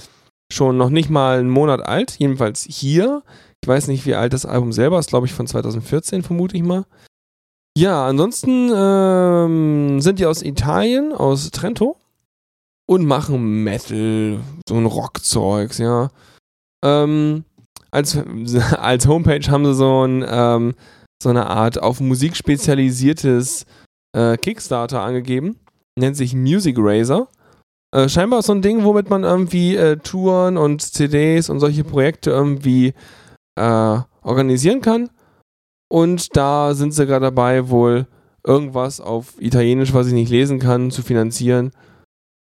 schon 0.52 0.78
noch 0.78 0.90
nicht 0.90 1.10
mal 1.10 1.40
einen 1.40 1.50
Monat 1.50 1.86
alt, 1.86 2.18
jedenfalls 2.18 2.64
hier. 2.64 3.24
Ich 3.62 3.68
weiß 3.68 3.88
nicht, 3.88 4.06
wie 4.06 4.16
alt 4.16 4.34
das 4.34 4.46
Album 4.46 4.72
selber 4.74 5.00
ist, 5.00 5.10
glaube 5.10 5.28
ich 5.28 5.34
von 5.34 5.48
2014, 5.48 6.24
vermute 6.24 6.58
ich 6.58 6.64
mal. 6.64 6.86
Ja, 7.78 8.06
ansonsten 8.08 8.70
ähm, 8.76 10.02
sind 10.02 10.20
die 10.20 10.26
aus 10.26 10.42
Italien, 10.42 11.14
aus 11.14 11.52
Trento 11.52 11.96
und 12.88 13.06
machen 13.06 13.64
Metal, 13.64 14.40
so 14.68 14.76
ein 14.76 14.88
Rockzeugs, 14.88 15.78
ja. 15.78 16.10
Ähm, 16.84 17.46
als, 17.92 18.18
als 18.78 19.08
Homepage 19.08 19.50
haben 19.50 19.66
sie 19.66 19.76
so, 19.76 20.06
ein, 20.06 20.26
ähm, 20.28 20.74
so 21.22 21.30
eine 21.30 21.48
Art 21.48 21.82
auf 21.82 22.00
Musik 22.00 22.36
spezialisiertes 22.36 23.66
äh, 24.16 24.38
Kickstarter 24.38 25.02
angegeben. 25.02 25.60
Nennt 25.98 26.18
sich 26.18 26.34
Music 26.34 26.76
Razor. 26.80 27.28
Äh, 27.94 28.08
scheinbar 28.10 28.42
so 28.42 28.54
ein 28.54 28.62
Ding, 28.62 28.84
womit 28.84 29.10
man 29.10 29.24
irgendwie 29.24 29.76
äh, 29.76 29.98
Touren 29.98 30.58
und 30.58 30.82
CDs 30.82 31.50
und 31.50 31.60
solche 31.60 31.84
Projekte 31.84 32.32
irgendwie 32.32 32.94
äh, 33.60 34.00
organisieren 34.22 34.82
kann. 34.82 35.10
Und 35.92 36.36
da 36.38 36.74
sind 36.74 36.94
sie 36.94 37.06
gerade 37.06 37.26
dabei, 37.26 37.70
wohl 37.70 38.08
irgendwas 38.46 39.02
auf 39.02 39.40
Italienisch, 39.40 39.94
was 39.94 40.08
ich 40.08 40.14
nicht 40.14 40.32
lesen 40.32 40.60
kann, 40.60 40.90
zu 40.90 41.04
finanzieren 41.04 41.72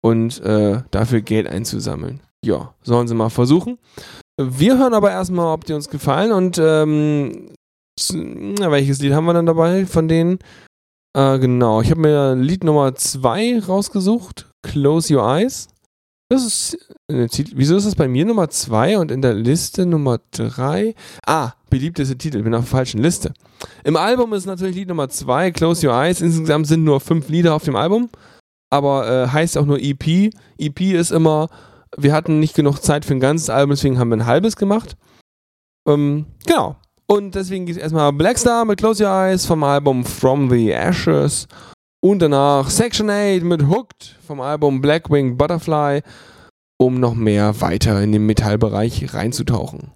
und 0.03 0.41
äh, 0.43 0.83
dafür 0.91 1.23
Geld 1.23 1.49
einzusammeln. 1.49 2.21
Ja, 2.45 2.75
sollen 2.83 3.09
sie 3.09 3.15
mal 3.15 3.31
versuchen. 3.31 3.79
Wir 4.41 4.79
hören 4.79 4.95
aber 4.95 5.11
erstmal, 5.11 5.53
ob 5.53 5.65
die 5.65 5.73
uns 5.73 5.89
gefallen 5.89 6.31
und 6.31 6.61
ähm, 6.63 7.49
welches 7.99 9.01
Lied 9.01 9.13
haben 9.13 9.27
wir 9.27 9.35
dann 9.35 9.47
dabei 9.47 9.87
von 9.87 10.09
denen? 10.09 10.39
Äh, 11.17 11.39
genau, 11.39 11.81
ich 11.81 11.91
habe 11.91 12.01
mir 12.01 12.35
Lied 12.35 12.65
Nummer 12.65 12.95
2 12.95 13.61
rausgesucht, 13.61 14.51
Close 14.63 15.15
Your 15.15 15.25
Eyes. 15.25 15.69
Das 16.31 16.45
ist, 16.45 16.75
äh, 17.11 17.27
wieso 17.55 17.77
ist 17.77 17.87
das 17.87 17.95
bei 17.95 18.07
mir 18.07 18.27
Nummer 18.27 18.51
2 18.51 18.99
und 18.99 19.11
in 19.11 19.23
der 19.23 19.33
Liste 19.33 19.87
Nummer 19.87 20.21
3? 20.33 20.95
Ah, 21.27 21.53
beliebteste 21.71 22.19
Titel, 22.19 22.43
bin 22.43 22.55
auf 22.55 22.65
der 22.65 22.71
falschen 22.71 23.03
Liste. 23.03 23.33
Im 23.83 23.97
Album 23.97 24.35
ist 24.35 24.45
natürlich 24.45 24.77
Lied 24.77 24.89
Nummer 24.89 25.09
2, 25.09 25.53
Close 25.53 25.87
Your 25.87 25.95
Eyes. 25.95 26.21
Insgesamt 26.21 26.67
sind 26.67 26.85
nur 26.85 27.01
fünf 27.01 27.29
Lieder 27.31 27.55
auf 27.55 27.65
dem 27.65 27.77
Album, 27.77 28.11
aber 28.71 29.09
äh, 29.09 29.29
heißt 29.29 29.57
auch 29.57 29.65
nur 29.65 29.81
EP. 29.81 30.31
EP 30.59 30.81
ist 30.81 31.13
immer, 31.13 31.49
wir 31.97 32.13
hatten 32.13 32.41
nicht 32.41 32.55
genug 32.55 32.79
Zeit 32.83 33.07
für 33.07 33.15
ein 33.15 33.21
ganzes 33.21 33.49
Album, 33.49 33.71
deswegen 33.71 33.99
haben 33.99 34.11
wir 34.11 34.19
ein 34.19 34.27
halbes 34.27 34.57
gemacht. 34.57 34.97
Ähm, 35.89 36.27
genau. 36.47 36.77
Und 37.11 37.35
deswegen 37.35 37.65
geht 37.65 37.77
es 37.77 37.83
erstmal 37.83 38.13
Blackstar 38.13 38.67
mit 38.67 38.81
Close 38.81 39.03
Your 39.03 39.11
Eyes 39.11 39.47
vom 39.47 39.65
Album 39.65 40.05
From 40.05 40.51
the 40.51 40.73
Ashes. 40.73 41.49
Und 42.05 42.21
danach 42.21 42.69
Section 42.69 43.09
8 43.09 43.43
mit 43.43 43.67
Hooked 43.67 44.17
vom 44.27 44.43
Album 44.43 44.83
Blackwing 44.83 45.39
Butterfly, 45.39 46.03
um 46.79 47.01
noch 47.01 47.15
mehr 47.15 47.61
weiter 47.63 48.03
in 48.03 48.13
den 48.13 48.27
Metallbereich 48.27 49.15
reinzutauchen. 49.15 49.93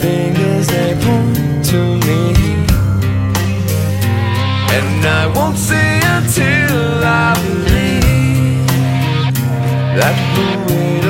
Fingers 0.00 0.66
they 0.66 0.94
point 1.04 1.64
to 1.70 1.80
me. 2.06 2.20
And 4.76 5.04
I 5.20 5.26
won't 5.36 5.58
say 5.58 6.00
until 6.16 7.04
I 7.04 7.34
believe 7.44 8.66
that 9.98 10.16
the 10.36 10.48
weight 10.66 11.09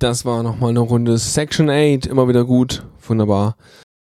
Das 0.00 0.24
war 0.24 0.42
nochmal 0.42 0.70
eine 0.70 0.80
Runde 0.80 1.18
Section 1.18 1.68
8, 1.68 2.06
immer 2.06 2.26
wieder 2.26 2.46
gut, 2.46 2.82
wunderbar. 3.06 3.56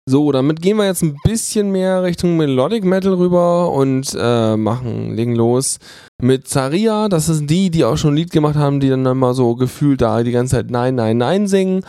So, 0.06 0.34
damit 0.34 0.62
gehen 0.62 0.76
wir 0.76 0.86
jetzt 0.86 1.02
ein 1.02 1.16
bisschen 1.24 1.72
mehr 1.72 2.04
Richtung 2.04 2.36
Melodic 2.36 2.84
Metal 2.84 3.14
rüber 3.14 3.72
und 3.72 4.14
äh, 4.20 4.58
machen, 4.58 5.16
legen 5.16 5.34
los 5.34 5.80
mit 6.22 6.46
Zaria. 6.46 7.08
Das 7.08 7.30
ist 7.30 7.50
die, 7.50 7.70
die 7.70 7.86
auch 7.86 7.96
schon 7.96 8.16
ein 8.16 8.18
Lied 8.18 8.32
gemacht 8.32 8.58
haben, 8.58 8.82
die 8.82 8.90
dann 8.90 9.06
immer 9.06 9.34
so 9.34 9.56
gefühlt 9.56 10.02
da 10.02 10.24
die 10.24 10.34
ganze 10.34 10.58
Zeit 10.58 10.70
Nein, 10.70 10.96
Nein, 10.96 11.20
Nein 11.20 11.48
singen. 11.48 11.86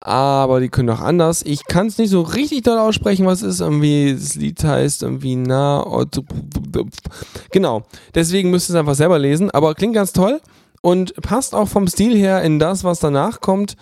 Aber 0.00 0.58
die 0.58 0.68
können 0.68 0.90
auch 0.90 1.00
anders. 1.00 1.42
Ich 1.46 1.66
kann 1.66 1.86
es 1.86 1.98
nicht 1.98 2.10
so 2.10 2.22
richtig 2.22 2.64
doll 2.64 2.78
aussprechen, 2.78 3.26
was 3.26 3.42
ist. 3.42 3.60
Irgendwie, 3.60 4.12
das 4.12 4.34
Lied 4.34 4.62
heißt 4.64 5.04
irgendwie 5.04 5.36
Na. 5.36 5.86
Genau. 7.52 7.84
Deswegen 8.12 8.50
müsst 8.50 8.70
ihr 8.70 8.74
es 8.74 8.80
einfach 8.80 8.96
selber 8.96 9.20
lesen. 9.20 9.52
Aber 9.52 9.76
klingt 9.76 9.94
ganz 9.94 10.12
toll 10.12 10.40
und 10.82 11.14
passt 11.16 11.54
auch 11.54 11.68
vom 11.68 11.86
Stil 11.86 12.16
her 12.16 12.42
in 12.42 12.58
das, 12.58 12.84
was 12.84 13.00
danach 13.00 13.40
kommt. 13.40 13.76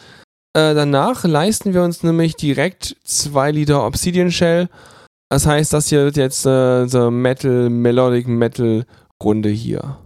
Äh, 0.57 0.75
danach 0.75 1.25
leisten 1.25 1.75
wir 1.75 1.83
uns 1.83 2.03
nämlich 2.03 2.37
direkt 2.37 2.97
zwei 3.05 3.51
Lieder 3.51 3.85
Obsidian 3.87 4.31
Shell. 4.31 4.69
Das 5.29 5.47
heißt, 5.47 5.73
das 5.73 5.89
hier 5.89 6.05
wird 6.05 6.17
jetzt 6.17 6.47
äh, 6.47 7.11
Metal, 7.11 7.71
Melodic 7.71 8.29
Metal 8.29 8.85
Runde 9.23 9.49
hier. 9.49 10.04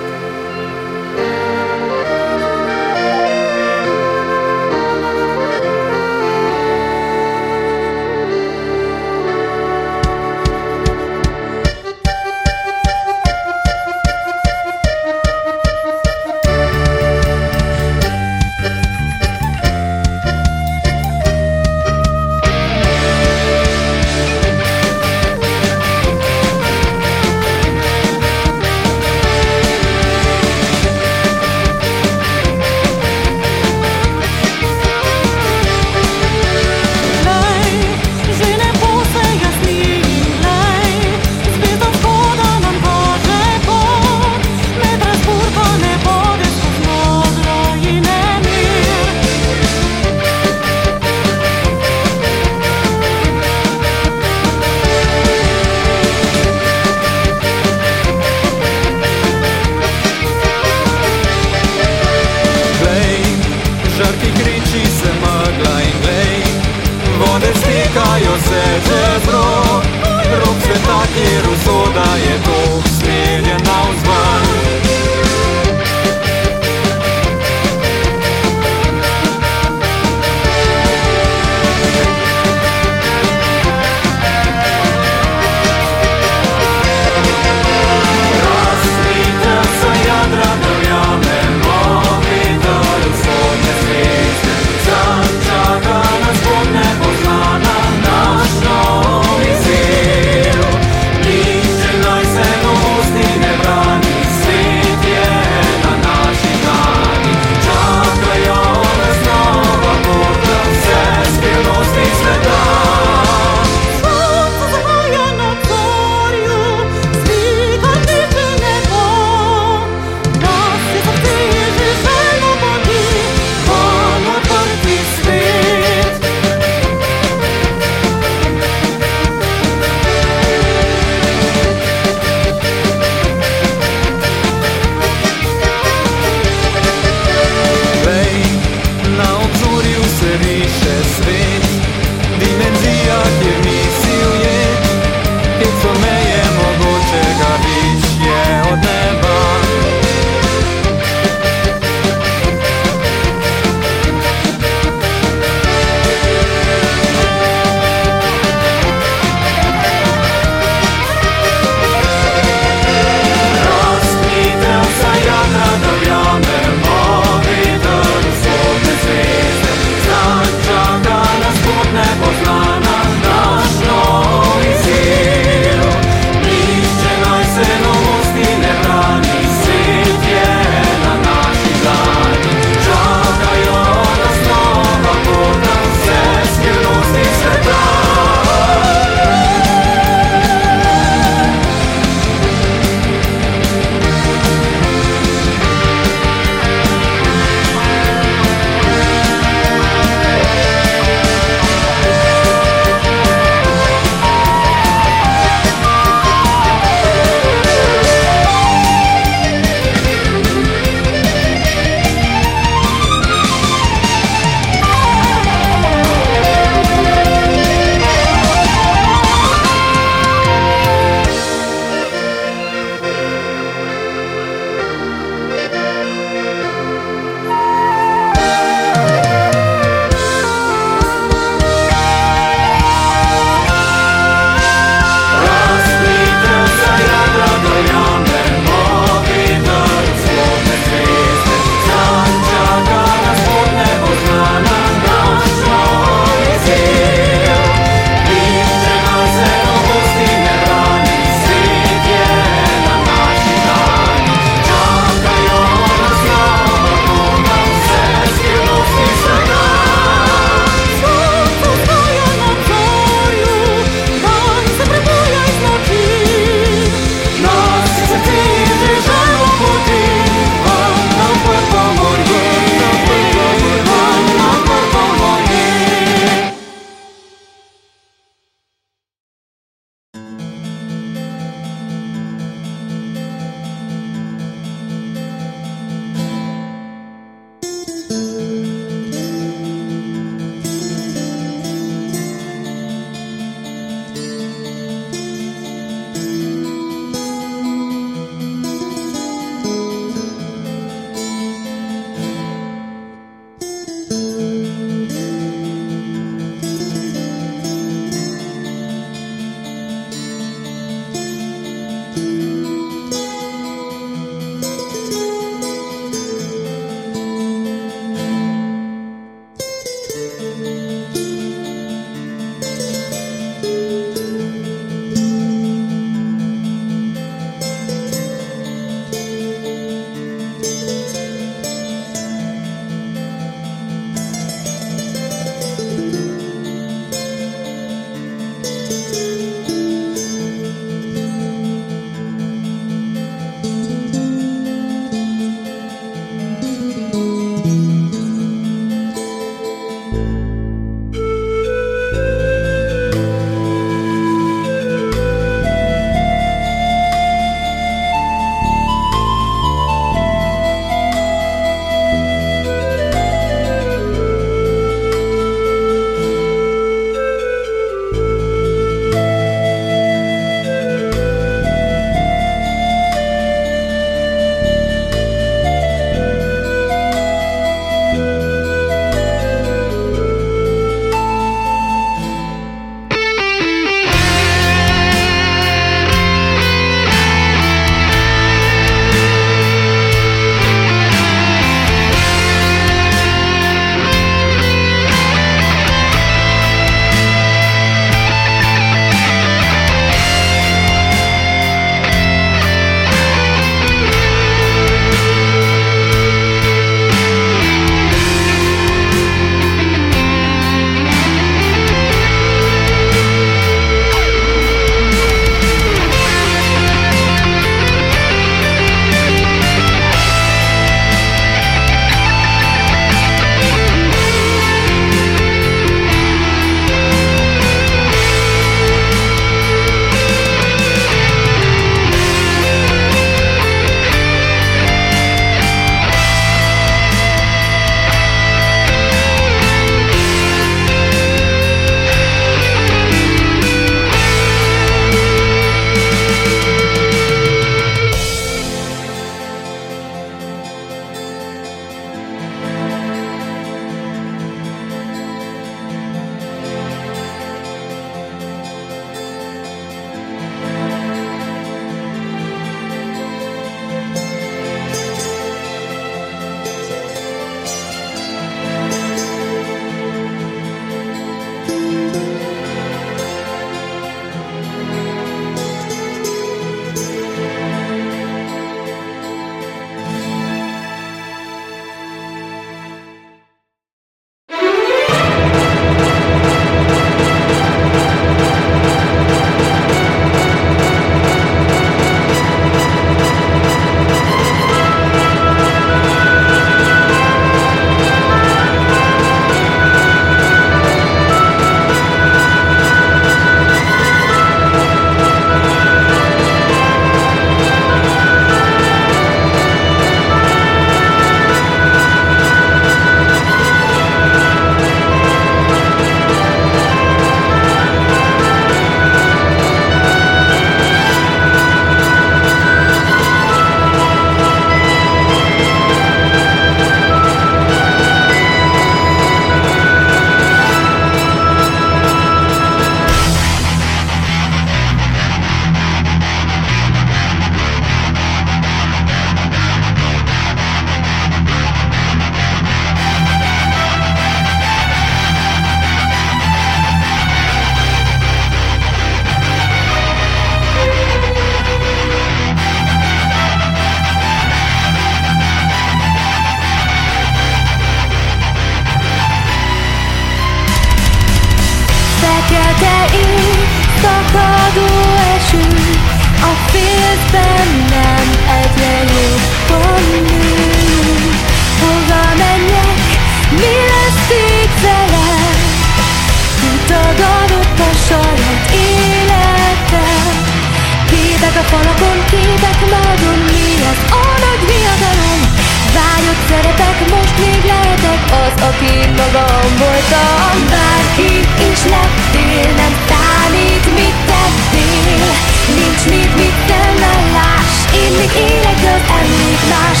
Bárki 591.11 591.39
is 591.71 591.83
lettél, 591.83 592.73
nem 592.75 592.95
számít, 593.07 593.85
mit 593.95 594.15
tettél. 594.25 595.31
Nincs 595.75 596.03
mit, 596.05 596.35
mit 596.35 596.67
nem 596.67 597.31
láss, 597.33 597.93
én 597.93 598.11
még 598.17 598.31
élek, 598.49 598.77
az 598.95 599.03
emlék 599.19 599.59
más. 599.69 600.00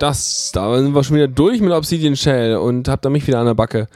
Das, 0.00 0.50
da 0.52 0.78
sind 0.78 0.94
wir 0.94 1.04
schon 1.04 1.16
wieder 1.16 1.28
durch 1.28 1.60
mit 1.60 1.72
Obsidian 1.72 2.16
Shell 2.16 2.56
und 2.56 2.88
habt 2.88 3.04
ihr 3.04 3.10
mich 3.10 3.26
wieder 3.26 3.38
an 3.38 3.46
der 3.46 3.54
Backe. 3.54 3.86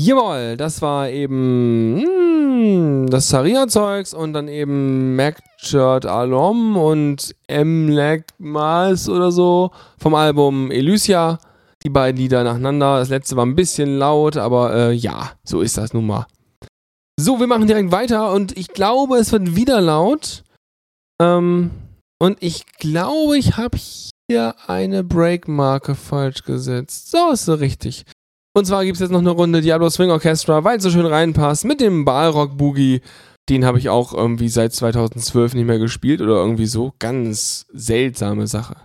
Jawohl, 0.00 0.56
das 0.56 0.80
war 0.80 1.10
eben 1.10 2.00
hm, 2.00 3.10
das 3.10 3.28
Saria-Zeugs 3.28 4.14
und 4.14 4.32
dann 4.32 4.48
eben 4.48 5.16
Mac-Shirt 5.16 6.06
Alom 6.06 6.76
und 6.76 7.34
M-Leg 7.48 8.24
Mas 8.38 9.08
oder 9.08 9.30
so 9.32 9.70
vom 9.98 10.14
Album 10.14 10.70
Elysia. 10.70 11.38
Die 11.84 11.90
beiden 11.90 12.20
Lieder 12.20 12.44
nacheinander. 12.44 13.00
Das 13.00 13.08
letzte 13.08 13.36
war 13.36 13.44
ein 13.44 13.56
bisschen 13.56 13.98
laut, 13.98 14.36
aber 14.36 14.74
äh, 14.74 14.92
ja, 14.92 15.32
so 15.42 15.60
ist 15.60 15.76
das 15.76 15.92
nun 15.92 16.06
mal. 16.06 16.26
So, 17.18 17.40
wir 17.40 17.48
machen 17.48 17.66
direkt 17.66 17.90
weiter 17.90 18.32
und 18.32 18.56
ich 18.56 18.68
glaube, 18.68 19.16
es 19.18 19.32
wird 19.32 19.56
wieder 19.56 19.80
laut. 19.80 20.44
Ähm, 21.20 21.70
und 22.20 22.38
ich 22.40 22.66
glaube, 22.78 23.36
ich 23.36 23.56
habe 23.56 23.76
hier 24.28 24.54
eine 24.66 25.04
Breakmarke 25.04 25.94
falsch 25.94 26.44
gesetzt. 26.44 27.10
So 27.10 27.32
ist 27.32 27.44
sie 27.46 27.58
richtig. 27.58 28.04
Und 28.54 28.66
zwar 28.66 28.84
gibt 28.84 28.96
es 28.96 29.00
jetzt 29.00 29.10
noch 29.10 29.20
eine 29.20 29.30
Runde 29.30 29.62
Diablo 29.62 29.88
Swing 29.88 30.10
Orchestra, 30.10 30.62
weil 30.62 30.76
es 30.76 30.82
so 30.82 30.90
schön 30.90 31.06
reinpasst, 31.06 31.64
mit 31.64 31.80
dem 31.80 32.04
Balrog 32.04 32.56
Boogie. 32.58 33.00
Den 33.48 33.64
habe 33.64 33.78
ich 33.78 33.88
auch 33.88 34.12
irgendwie 34.14 34.48
seit 34.48 34.72
2012 34.72 35.54
nicht 35.54 35.66
mehr 35.66 35.78
gespielt 35.78 36.20
oder 36.20 36.34
irgendwie 36.34 36.66
so. 36.66 36.92
Ganz 36.98 37.66
seltsame 37.72 38.46
Sache. 38.46 38.76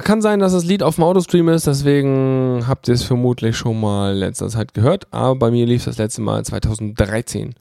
Kann 0.00 0.22
sein, 0.22 0.40
dass 0.40 0.52
das 0.52 0.64
Lied 0.64 0.82
auf 0.82 0.96
dem 0.96 1.04
Autostream 1.04 1.48
ist, 1.48 1.66
deswegen 1.66 2.64
habt 2.66 2.88
ihr 2.88 2.94
es 2.94 3.02
vermutlich 3.02 3.56
schon 3.56 3.80
mal 3.80 4.14
letzter 4.14 4.48
Zeit 4.48 4.74
gehört, 4.74 5.06
aber 5.12 5.36
bei 5.36 5.50
mir 5.50 5.66
lief 5.66 5.84
das 5.84 5.98
letzte 5.98 6.22
Mal 6.22 6.44
2013. 6.44 7.54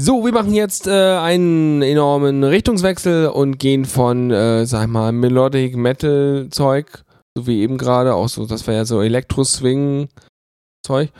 So, 0.00 0.24
wir 0.24 0.32
machen 0.32 0.54
jetzt 0.54 0.86
äh, 0.86 1.16
einen 1.16 1.82
enormen 1.82 2.44
Richtungswechsel 2.44 3.28
und 3.28 3.58
gehen 3.58 3.84
von, 3.84 4.30
äh, 4.30 4.64
sag 4.66 4.88
mal, 4.88 5.12
Melodic 5.12 5.76
Metal 5.76 6.48
Zeug, 6.50 7.04
so 7.36 7.46
wie 7.46 7.60
eben 7.60 7.78
gerade, 7.78 8.14
auch 8.14 8.28
so, 8.28 8.46
das 8.46 8.66
wäre 8.66 8.78
ja 8.78 8.84
so 8.84 9.02
Elektro-Swing 9.02 10.08
Zeug. 10.84 11.10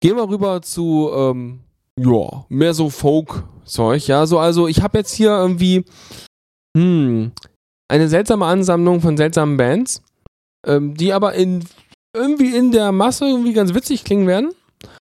Gehen 0.00 0.16
wir 0.16 0.28
rüber 0.28 0.62
zu, 0.62 1.10
ähm, 1.12 1.60
ja, 1.98 2.44
mehr 2.48 2.74
so 2.74 2.90
Folk-Zeug, 2.90 4.06
ja, 4.06 4.26
so, 4.26 4.38
also 4.38 4.68
ich 4.68 4.82
habe 4.82 4.98
jetzt 4.98 5.14
hier 5.14 5.30
irgendwie, 5.30 5.84
hm, 6.76 7.32
eine 7.88 8.08
seltsame 8.08 8.46
Ansammlung 8.46 9.00
von 9.00 9.16
seltsamen 9.16 9.56
Bands, 9.56 10.02
ähm, 10.66 10.94
die 10.94 11.12
aber 11.12 11.34
in, 11.34 11.64
irgendwie 12.14 12.54
in 12.54 12.70
der 12.72 12.92
Masse 12.92 13.26
irgendwie 13.26 13.54
ganz 13.54 13.74
witzig 13.74 14.04
klingen 14.04 14.26
werden. 14.26 14.50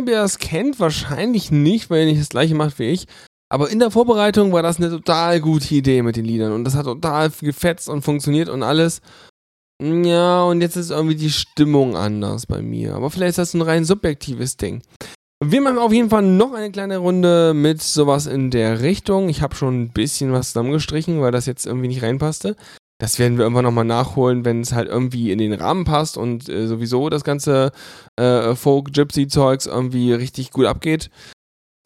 Nicht, 0.00 0.10
ihr 0.10 0.16
das 0.16 0.38
kennt, 0.38 0.80
wahrscheinlich 0.80 1.50
nicht, 1.50 1.90
weil 1.90 2.00
ihr 2.00 2.06
nicht 2.06 2.20
das 2.20 2.28
gleiche 2.28 2.54
macht 2.54 2.78
wie 2.78 2.90
ich. 2.90 3.06
Aber 3.50 3.70
in 3.70 3.78
der 3.78 3.90
Vorbereitung 3.90 4.52
war 4.52 4.62
das 4.62 4.76
eine 4.76 4.90
total 4.90 5.40
gute 5.40 5.74
Idee 5.74 6.02
mit 6.02 6.16
den 6.16 6.24
Liedern 6.24 6.52
und 6.52 6.64
das 6.64 6.74
hat 6.74 6.84
total 6.84 7.30
gefetzt 7.30 7.88
und 7.88 8.02
funktioniert 8.02 8.48
und 8.48 8.62
alles. 8.62 9.00
Ja, 9.82 10.42
und 10.42 10.60
jetzt 10.60 10.76
ist 10.76 10.90
irgendwie 10.90 11.14
die 11.14 11.30
Stimmung 11.30 11.96
anders 11.96 12.46
bei 12.46 12.60
mir. 12.60 12.94
Aber 12.94 13.10
vielleicht 13.10 13.30
ist 13.30 13.38
das 13.38 13.54
ein 13.54 13.62
rein 13.62 13.84
subjektives 13.84 14.56
Ding. 14.56 14.82
Wir 15.42 15.60
machen 15.60 15.78
auf 15.78 15.92
jeden 15.92 16.10
Fall 16.10 16.22
noch 16.22 16.52
eine 16.52 16.72
kleine 16.72 16.98
Runde 16.98 17.54
mit 17.54 17.80
sowas 17.80 18.26
in 18.26 18.50
der 18.50 18.80
Richtung. 18.80 19.28
Ich 19.28 19.40
habe 19.40 19.54
schon 19.54 19.82
ein 19.82 19.90
bisschen 19.90 20.32
was 20.32 20.48
zusammengestrichen, 20.48 21.20
weil 21.20 21.30
das 21.30 21.46
jetzt 21.46 21.64
irgendwie 21.64 21.86
nicht 21.88 22.02
reinpasste. 22.02 22.56
Das 22.98 23.20
werden 23.20 23.38
wir 23.38 23.44
irgendwann 23.44 23.64
nochmal 23.64 23.84
nachholen, 23.84 24.44
wenn 24.44 24.60
es 24.60 24.72
halt 24.72 24.88
irgendwie 24.88 25.30
in 25.30 25.38
den 25.38 25.52
Rahmen 25.52 25.84
passt 25.84 26.16
und 26.16 26.48
äh, 26.48 26.66
sowieso 26.66 27.08
das 27.08 27.22
ganze 27.22 27.70
äh, 28.16 28.56
Folk-Gypsy-Zeugs 28.56 29.66
irgendwie 29.66 30.12
richtig 30.12 30.50
gut 30.50 30.66
abgeht. 30.66 31.10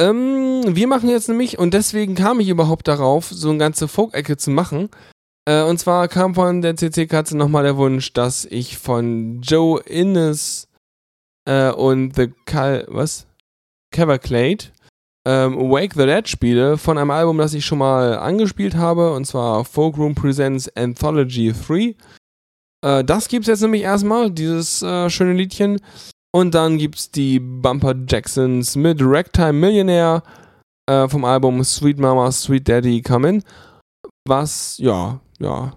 Ähm, 0.01 0.62
wir 0.66 0.89
machen 0.89 1.10
jetzt 1.10 1.28
nämlich, 1.28 1.59
und 1.59 1.74
deswegen 1.74 2.14
kam 2.14 2.40
ich 2.40 2.48
überhaupt 2.48 2.89
darauf, 2.89 3.26
so 3.26 3.51
eine 3.51 3.59
ganze 3.59 3.89
Folk-Ecke 3.89 4.39
zu 4.39 4.51
machen. 4.51 4.89
Äh, 5.44 5.62
und 5.62 5.78
zwar 5.78 6.09
kam 6.09 6.34
von 6.34 6.62
der 6.62 6.76
CC-Katze 6.76 7.36
nochmal 7.36 7.64
der 7.64 7.76
Wunsch, 7.76 8.14
dass 8.14 8.47
ich 8.47 8.78
von 8.78 9.43
Joe 9.43 9.80
Innes 9.82 10.68
äh, 11.44 11.70
und 11.70 12.16
The 12.16 12.32
Cal 12.47 12.86
was? 12.89 13.26
Cavalcade 13.90 14.72
ähm, 15.27 15.70
Wake 15.70 15.94
the 15.94 16.07
Dead 16.07 16.28
spiele 16.28 16.77
von 16.78 16.99
einem 16.99 17.11
Album, 17.11 17.39
das 17.39 17.55
ich 17.55 17.65
schon 17.65 17.78
mal 17.78 18.19
angespielt 18.19 18.74
habe, 18.74 19.12
und 19.12 19.24
zwar 19.27 19.65
Folk 19.65 19.97
Room 19.97 20.15
Presents 20.15 20.69
Anthology 20.77 21.53
3. 21.53 21.94
Äh, 22.85 23.05
das 23.05 23.28
gibt's 23.28 23.49
jetzt 23.49 23.62
nämlich 23.62 23.82
erstmal, 23.82 24.31
dieses 24.31 24.82
äh, 24.82 25.09
schöne 25.11 25.35
Liedchen. 25.35 25.81
Und 26.35 26.55
dann 26.55 26.78
gibt's 26.78 27.11
die 27.11 27.39
Bumper 27.39 27.94
Jacksons 28.09 28.74
mit 28.74 28.99
Ragtime 29.01 29.53
Millionaire 29.53 30.23
äh, 30.89 31.07
vom 31.09 31.24
Album 31.24 31.62
Sweet 31.62 31.99
Mama, 31.99 32.32
Sweet 32.32 32.69
Daddy 32.69 33.03
Come 33.03 33.28
In. 33.28 33.44
Was, 34.27 34.78
ja, 34.78 35.20
ja, 35.39 35.74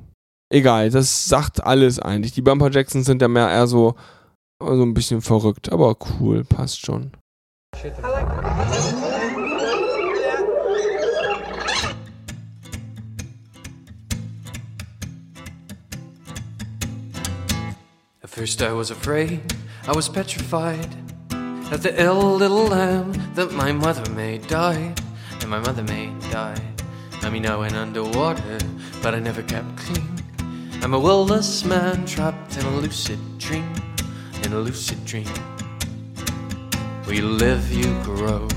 egal, 0.51 0.89
das 0.89 1.27
sagt 1.27 1.63
alles 1.63 1.99
eigentlich. 1.99 2.33
Die 2.33 2.41
Bumper 2.41 2.71
Jacksons 2.71 3.05
sind 3.05 3.21
ja 3.21 3.27
mehr 3.27 3.49
eher 3.49 3.67
so, 3.67 3.95
so 4.61 4.83
ein 4.83 4.93
bisschen 4.93 5.21
verrückt, 5.21 5.71
aber 5.71 5.95
cool, 6.19 6.43
passt 6.43 6.85
schon. 6.85 7.11
At 18.25 18.31
first 18.31 18.63
I 18.63 18.71
was 18.71 18.89
afraid, 18.89 19.53
I 19.87 19.91
was 19.91 20.09
petrified 20.09 20.89
at 21.71 21.83
the 21.83 21.93
ill 21.95 22.35
little 22.35 22.65
lamb 22.65 23.13
that 23.35 23.51
my 23.51 23.71
mother 23.71 24.09
made 24.13 24.47
die. 24.47 24.95
and 25.41 25.47
my 25.47 25.59
mother 25.59 25.83
made 25.83 26.19
die. 26.31 26.59
I 27.21 27.29
mean, 27.29 27.45
I 27.45 27.55
went 27.55 27.75
underwater, 27.75 28.57
but 29.03 29.13
I 29.13 29.19
never 29.19 29.43
kept 29.43 29.77
clean. 29.77 30.09
I'm 30.81 30.95
a 30.95 30.99
willless 30.99 31.63
man 31.65 32.07
trapped 32.07 32.57
in 32.57 32.65
a 32.65 32.71
lucid 32.77 33.19
dream, 33.37 33.71
in 34.41 34.53
a 34.53 34.59
lucid 34.59 35.05
dream. 35.05 35.29
We 37.07 37.21
live, 37.21 37.71
you 37.71 37.93
grow, 38.01 38.47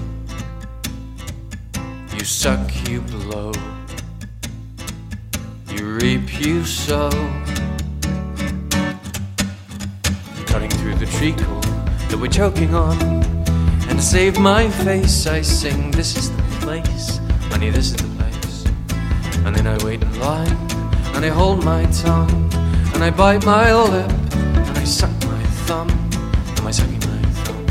you 2.14 2.24
suck, 2.24 2.88
you 2.88 3.02
blow, 3.02 3.52
you 5.68 5.94
reap, 6.00 6.40
you 6.40 6.64
sow. 6.64 7.10
Treacle 11.16 11.60
that 12.08 12.18
we're 12.20 12.28
choking 12.28 12.74
on. 12.74 12.96
And 13.88 13.98
to 13.98 14.02
save 14.02 14.38
my 14.38 14.68
face, 14.68 15.26
I 15.26 15.40
sing, 15.42 15.90
This 15.90 16.16
is 16.16 16.30
the 16.30 16.42
place, 16.60 17.18
honey, 17.50 17.70
this 17.70 17.92
is 17.92 17.96
the 17.96 18.08
place. 18.16 18.66
And 19.44 19.56
then 19.56 19.66
I 19.66 19.82
wait 19.84 20.02
in 20.02 20.20
line, 20.20 20.56
and 21.14 21.24
I 21.24 21.28
hold 21.28 21.64
my 21.64 21.84
tongue, 21.86 22.50
and 22.94 23.02
I 23.02 23.10
bite 23.10 23.44
my 23.44 23.72
lip, 23.72 24.10
and 24.32 24.78
I 24.78 24.84
suck 24.84 25.10
my 25.24 25.42
thumb. 25.66 25.90
Am 26.58 26.66
I 26.66 26.70
sucking 26.70 27.00
my 27.00 27.22
thumb? 27.44 27.66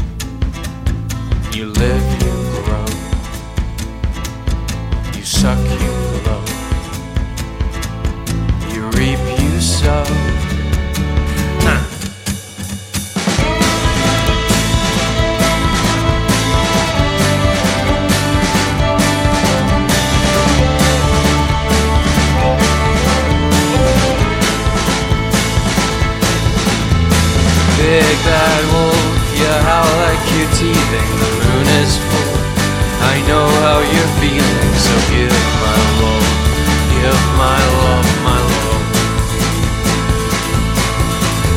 You 1.54 1.68
live, 1.68 2.06
you 2.24 2.36
grow, 2.66 2.88
you 5.16 5.24
suck, 5.24 5.60
you 5.84 5.94
blow, 6.24 6.44
you 8.74 8.90
reap, 8.98 9.20
you 9.42 9.62
sow. 9.62 10.47
You're 30.38 30.54
teething. 30.54 31.10
The 31.18 31.30
moon 31.42 31.68
is 31.82 31.98
full. 31.98 32.38
I 33.10 33.16
know 33.26 33.48
how 33.66 33.82
you're 33.82 34.14
feeling, 34.22 34.74
so 34.78 34.94
give 35.10 35.34
my 35.34 35.78
love, 35.98 36.30
give 36.94 37.24
my 37.42 37.62
love, 37.82 38.10
my 38.22 38.38
love. 38.38 38.86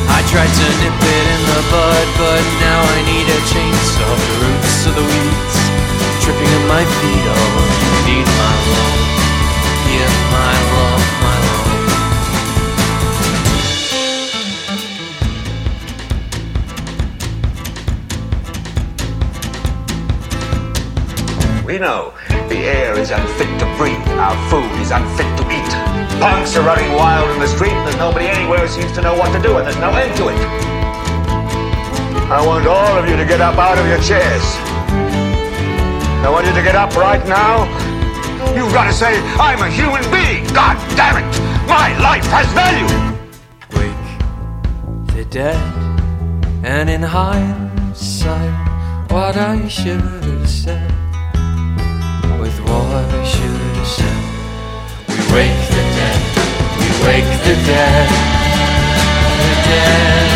I 0.09 0.21
tried 0.33 0.53
to 0.53 0.67
nip 0.81 0.97
it 0.97 1.27
in 1.35 1.43
the 1.53 1.61
bud, 1.69 2.07
but 2.17 2.45
now 2.65 2.81
I 2.81 2.99
need 3.05 3.27
a 3.29 3.41
chainsaw. 3.53 4.13
The 4.17 4.37
roots 4.49 4.79
of 4.89 4.95
the 4.97 5.05
weeds 5.05 5.57
tripping 6.25 6.49
at 6.49 6.65
my 6.69 6.85
feet. 6.85 7.25
Oh, 7.37 7.61
you 7.85 7.93
need 8.09 8.29
my 8.29 8.55
love, 8.73 9.01
give 9.89 10.17
We 21.71 21.79
know 21.79 22.13
the 22.49 22.67
air 22.67 22.99
is 22.99 23.13
unfit 23.13 23.47
to 23.61 23.67
breathe, 23.79 24.03
our 24.19 24.35
food 24.51 24.67
is 24.83 24.91
unfit 24.91 25.31
to 25.39 25.45
eat. 25.55 25.71
Punks 26.19 26.57
are 26.57 26.67
running 26.67 26.91
wild 26.97 27.31
in 27.31 27.39
the 27.39 27.47
street, 27.47 27.71
there's 27.87 27.95
nobody 27.95 28.27
anywhere 28.27 28.67
seems 28.67 28.91
to 28.99 29.01
know 29.01 29.15
what 29.15 29.31
to 29.37 29.41
do, 29.41 29.57
and 29.57 29.65
there's 29.65 29.79
no 29.79 29.91
end 29.91 30.13
to 30.17 30.31
it. 30.31 30.35
I 32.27 32.45
want 32.45 32.67
all 32.67 32.99
of 32.99 33.09
you 33.09 33.17
to 33.17 33.25
get 33.25 33.41
up 33.41 33.57
out 33.57 33.79
of 33.79 33.87
your 33.87 34.03
chairs. 34.03 34.43
I 36.27 36.29
want 36.29 36.45
you 36.45 36.53
to 36.55 36.63
get 36.63 36.75
up 36.75 36.97
right 36.97 37.25
now. 37.29 37.63
You've 38.53 38.73
got 38.73 38.89
to 38.89 38.93
say, 38.93 39.21
I'm 39.39 39.63
a 39.63 39.71
human 39.71 40.03
being. 40.11 40.53
God 40.53 40.77
damn 40.97 41.19
it! 41.23 41.41
My 41.69 41.97
life 42.01 42.27
has 42.35 42.51
value! 42.51 42.89
wake 43.79 43.95
the 45.15 45.25
dead. 45.27 45.55
And 46.65 46.91
in 46.91 47.03
hindsight, 47.03 49.13
what 49.13 49.37
I 49.37 49.69
should 49.69 50.01
have 50.01 50.49
said, 50.49 50.90
wake 57.11 57.25
the 57.43 57.55
dead, 57.67 58.09
the 59.43 59.55
dead. 59.69 60.30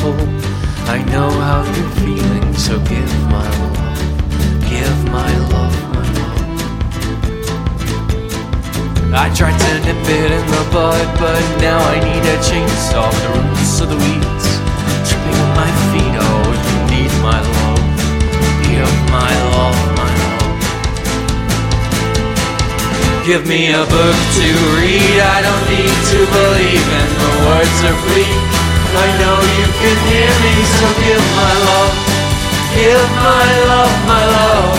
Full. 0.00 0.16
I 0.88 0.98
know 1.12 1.30
how 1.30 1.62
you're 1.76 1.94
feeling, 2.00 2.54
so 2.54 2.78
give 2.88 3.12
my 3.28 3.46
love, 3.60 4.00
give 4.68 4.98
my 5.12 5.32
love, 5.52 5.76
my 5.94 6.06
love. 6.18 6.48
I 9.12 9.26
tried 9.38 9.58
to 9.60 9.72
nip 9.84 10.08
it 10.18 10.30
in 10.38 10.44
the 10.54 10.64
bud, 10.72 11.06
but 11.20 11.42
now 11.60 11.78
I 11.78 11.96
need 12.00 12.24
a 12.34 12.36
chainsaw. 12.48 13.10
The 13.22 13.28
roots 13.36 13.80
of 13.82 13.88
the 13.92 13.98
weeds 14.04 14.46
tripping 15.06 15.38
at 15.44 15.52
my 15.62 15.70
feet. 15.90 16.14
Oh, 16.26 16.48
you 16.66 16.78
need 16.94 17.12
my 17.28 17.40
love, 17.56 17.84
give 18.66 18.94
my 19.12 19.32
love, 19.52 19.80
my 20.00 20.12
love. 20.22 20.58
Give 23.26 23.44
me 23.46 23.62
a 23.68 23.84
book 23.94 24.18
to 24.38 24.46
read. 24.80 25.16
I 25.36 25.38
don't 25.46 25.66
need 25.76 25.98
to 26.12 26.20
believe 26.36 26.88
in 27.00 27.08
the 27.22 27.32
words 27.46 27.78
of 27.90 27.96
bleak. 28.08 28.49
I 28.92 29.06
know 29.20 29.38
you 29.58 29.68
can 29.80 29.96
hear 30.10 30.30
me, 30.44 30.54
so 30.76 30.86
give 31.04 31.24
my 31.36 31.54
love, 31.68 31.94
give 32.74 33.06
my 33.22 33.48
love, 33.70 33.94
my 34.06 34.24
love, 34.36 34.76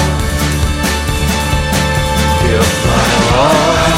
give 2.44 2.72
my 2.88 3.08
love, 3.32 3.91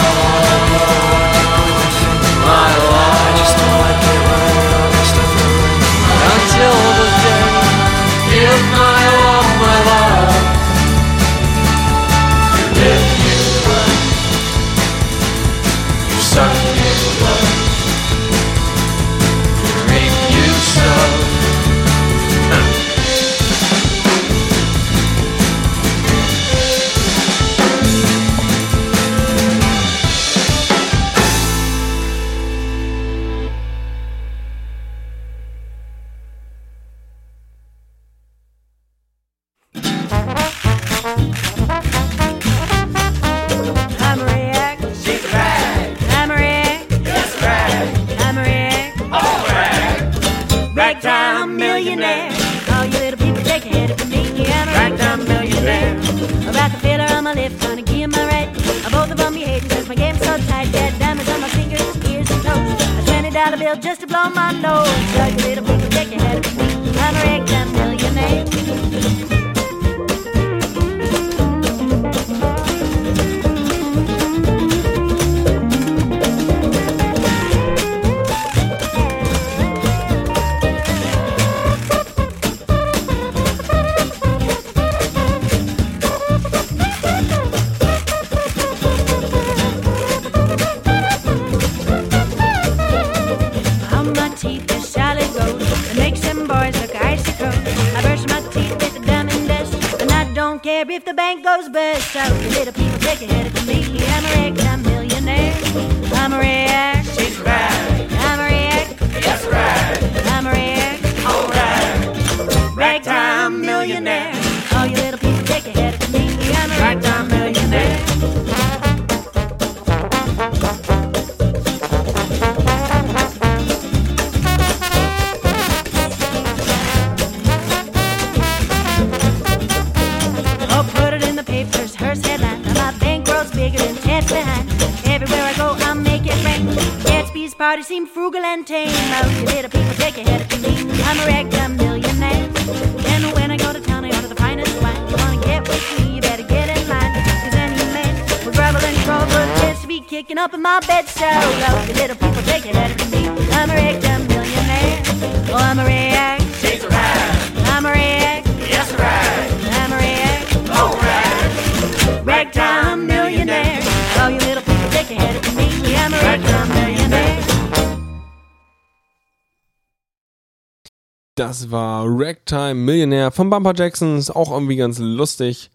Das 171.53 171.69
war 171.69 172.03
Ragtime 172.07 172.73
Millionär 172.73 173.29
von 173.29 173.51
Bumper 173.51 173.75
Jacksons. 173.75 174.31
Auch 174.31 174.49
irgendwie 174.49 174.75
ganz 174.75 174.97
lustig. 174.97 175.69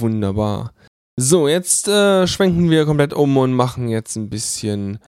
Wunderbar. 0.00 0.72
So, 1.18 1.48
jetzt 1.48 1.88
äh, 1.88 2.28
schwenken 2.28 2.70
wir 2.70 2.86
komplett 2.86 3.12
um 3.12 3.36
und 3.36 3.52
machen 3.52 3.88
jetzt 3.88 4.14
ein 4.14 4.30
bisschen 4.30 5.00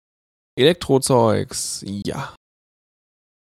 Elektrozeugs. 0.58 1.84
Ja. 1.86 2.34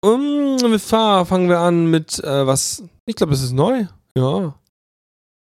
Um, 0.04 0.56
mit 0.56 0.82
Fahr 0.82 1.24
fangen 1.24 1.48
wir 1.48 1.60
an 1.60 1.90
mit 1.90 2.22
äh, 2.22 2.46
was. 2.46 2.84
Ich 3.06 3.16
glaube, 3.16 3.32
das 3.32 3.42
ist 3.42 3.52
neu. 3.52 3.86
Ja. 4.14 4.54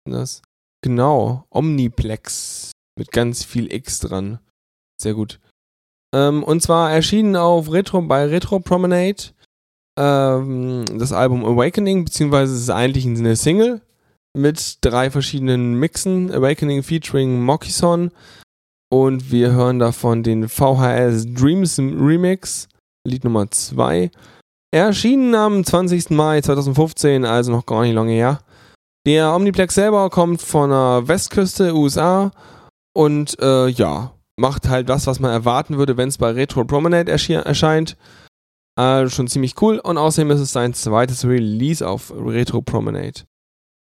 Das. 0.10 0.42
Genau. 0.82 1.44
Omniplex. 1.50 2.72
Mit 2.98 3.12
ganz 3.12 3.44
viel 3.44 3.70
X 3.70 4.00
dran. 4.00 4.40
Sehr 4.98 5.14
gut. 5.14 5.42
Ähm, 6.16 6.42
und 6.42 6.62
zwar 6.62 6.90
erschienen 6.90 7.36
auf 7.36 7.70
Retro 7.70 8.02
bei 8.02 8.28
Retro 8.28 8.62
Promenade 8.62 9.34
ähm, 9.98 10.86
das 10.98 11.12
Album 11.12 11.46
Awakening, 11.46 12.06
beziehungsweise 12.06 12.54
es 12.54 12.62
ist 12.62 12.70
eigentlich 12.70 13.06
eine 13.06 13.36
Single 13.36 13.82
mit 14.34 14.78
drei 14.82 15.10
verschiedenen 15.12 15.76
Mixen. 15.76 16.32
Awakening 16.34 16.84
featuring 16.84 17.42
Mokison 17.42 18.12
und 18.92 19.32
wir 19.32 19.52
hören 19.52 19.80
davon 19.80 20.24
den 20.24 20.50
VHS 20.50 21.34
Dreams 21.34 21.80
Remix, 21.80 22.68
Lied 23.08 23.24
Nummer 23.24 23.50
2. 23.50 24.12
Erschienen 24.74 25.36
am 25.36 25.64
20. 25.64 26.12
Mai 26.12 26.42
2015, 26.42 27.26
also 27.26 27.52
noch 27.52 27.66
gar 27.66 27.84
nicht 27.84 27.94
lange 27.94 28.14
her. 28.14 28.40
Der 29.06 29.34
Omniplex 29.34 29.76
selber 29.76 30.10
kommt 30.10 30.42
von 30.42 30.70
der 30.70 31.08
Westküste 31.08 31.74
USA 31.74 32.32
und 32.94 33.38
äh, 33.42 33.68
ja, 33.68 34.12
macht 34.38 34.70
halt 34.70 34.90
das, 34.90 35.08
was 35.08 35.20
man 35.20 35.32
erwarten 35.32 35.78
würde, 35.78 35.98
wenn 35.98 36.10
es 36.10 36.18
bei 36.18 36.32
Retro 36.32 36.66
Promenade 36.66 37.12
erscheint. 37.12 37.98
Äh, 38.80 39.10
schon 39.10 39.28
ziemlich 39.28 39.62
cool 39.62 39.80
und 39.80 39.98
außerdem 39.98 40.32
ist 40.32 40.40
es 40.40 40.54
sein 40.54 40.74
zweites 40.74 41.26
Release 41.26 41.86
auf 41.86 42.14
Retro 42.16 42.62
Promenade. 42.62 43.22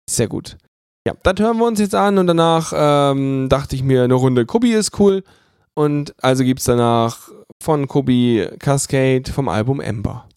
Sehr 0.09 0.27
gut. 0.27 0.57
Ja, 1.07 1.13
das 1.23 1.35
hören 1.39 1.57
wir 1.57 1.65
uns 1.65 1.79
jetzt 1.79 1.95
an 1.95 2.17
und 2.17 2.27
danach 2.27 2.73
ähm, 2.75 3.47
dachte 3.49 3.75
ich 3.75 3.83
mir, 3.83 4.03
eine 4.03 4.13
Runde 4.13 4.45
Kobi 4.45 4.73
ist 4.73 4.99
cool. 4.99 5.23
Und 5.73 6.13
also 6.21 6.43
gibt 6.43 6.59
es 6.59 6.65
danach 6.65 7.29
von 7.61 7.87
Kobi 7.87 8.47
Cascade 8.59 9.31
vom 9.31 9.47
Album 9.47 9.79
Ember. 9.79 10.27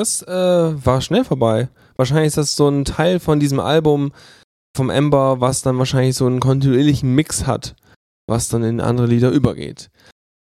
Das 0.00 0.22
äh, 0.22 0.84
war 0.84 1.00
schnell 1.00 1.24
vorbei. 1.24 1.68
Wahrscheinlich 1.96 2.28
ist 2.28 2.38
das 2.38 2.56
so 2.56 2.68
ein 2.68 2.84
Teil 2.84 3.20
von 3.20 3.38
diesem 3.38 3.60
Album 3.60 4.12
vom 4.76 4.90
Ember, 4.90 5.40
was 5.40 5.62
dann 5.62 5.78
wahrscheinlich 5.78 6.16
so 6.16 6.26
einen 6.26 6.40
kontinuierlichen 6.40 7.14
Mix 7.14 7.46
hat, 7.46 7.76
was 8.26 8.48
dann 8.48 8.62
in 8.62 8.80
andere 8.80 9.06
Lieder 9.06 9.30
übergeht. 9.30 9.90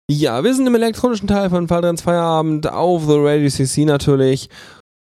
Ja, 0.09 0.43
wir 0.43 0.55
sind 0.55 0.65
im 0.65 0.75
elektronischen 0.75 1.27
Teil 1.27 1.49
von 1.49 1.67
Fadrans 1.67 2.01
Feierabend 2.01 2.71
auf 2.71 3.05
The 3.05 3.17
Radio 3.17 3.49
CC 3.49 3.85
natürlich. 3.85 4.49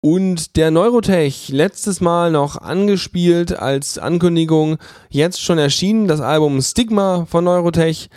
Und 0.02 0.56
der 0.56 0.72
Neurotech, 0.72 1.50
letztes 1.50 2.00
Mal 2.00 2.32
noch 2.32 2.58
angespielt 2.58 3.58
als 3.58 3.98
Ankündigung, 3.98 4.78
jetzt 5.10 5.42
schon 5.42 5.58
erschienen, 5.58 6.08
das 6.08 6.22
Album 6.22 6.62
Stigma 6.62 7.26
von 7.26 7.44
Neurotech. 7.44 8.10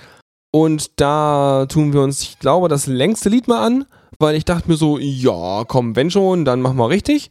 Und 0.52 1.00
da 1.00 1.66
tun 1.68 1.92
wir 1.92 2.02
uns, 2.02 2.22
ich 2.22 2.38
glaube, 2.38 2.68
das 2.68 2.86
längste 2.86 3.28
Lied 3.28 3.48
mal 3.48 3.64
an, 3.64 3.86
weil 4.18 4.36
ich 4.36 4.44
dachte 4.44 4.68
mir 4.68 4.76
so, 4.76 4.98
ja, 4.98 5.64
komm, 5.66 5.96
wenn 5.96 6.10
schon, 6.10 6.44
dann 6.44 6.60
machen 6.60 6.76
wir 6.76 6.88
richtig. 6.88 7.30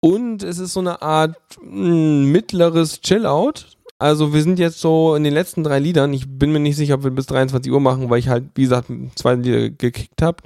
Und 0.00 0.42
es 0.42 0.58
ist 0.58 0.74
so 0.74 0.80
eine 0.80 1.02
Art 1.02 1.36
mh, 1.62 2.26
mittleres 2.26 3.00
Chill-Out. 3.00 3.78
Also 3.98 4.32
wir 4.32 4.42
sind 4.42 4.60
jetzt 4.60 4.80
so 4.80 5.16
in 5.16 5.24
den 5.24 5.34
letzten 5.34 5.64
drei 5.64 5.80
Liedern. 5.80 6.12
Ich 6.12 6.26
bin 6.28 6.52
mir 6.52 6.60
nicht 6.60 6.76
sicher, 6.76 6.94
ob 6.94 7.04
wir 7.04 7.10
bis 7.10 7.26
23 7.26 7.72
Uhr 7.72 7.80
machen, 7.80 8.08
weil 8.10 8.20
ich 8.20 8.28
halt, 8.28 8.44
wie 8.54 8.62
gesagt, 8.62 8.90
zwei 9.16 9.34
Lieder 9.34 9.70
gekickt 9.70 10.22
habe. 10.22 10.42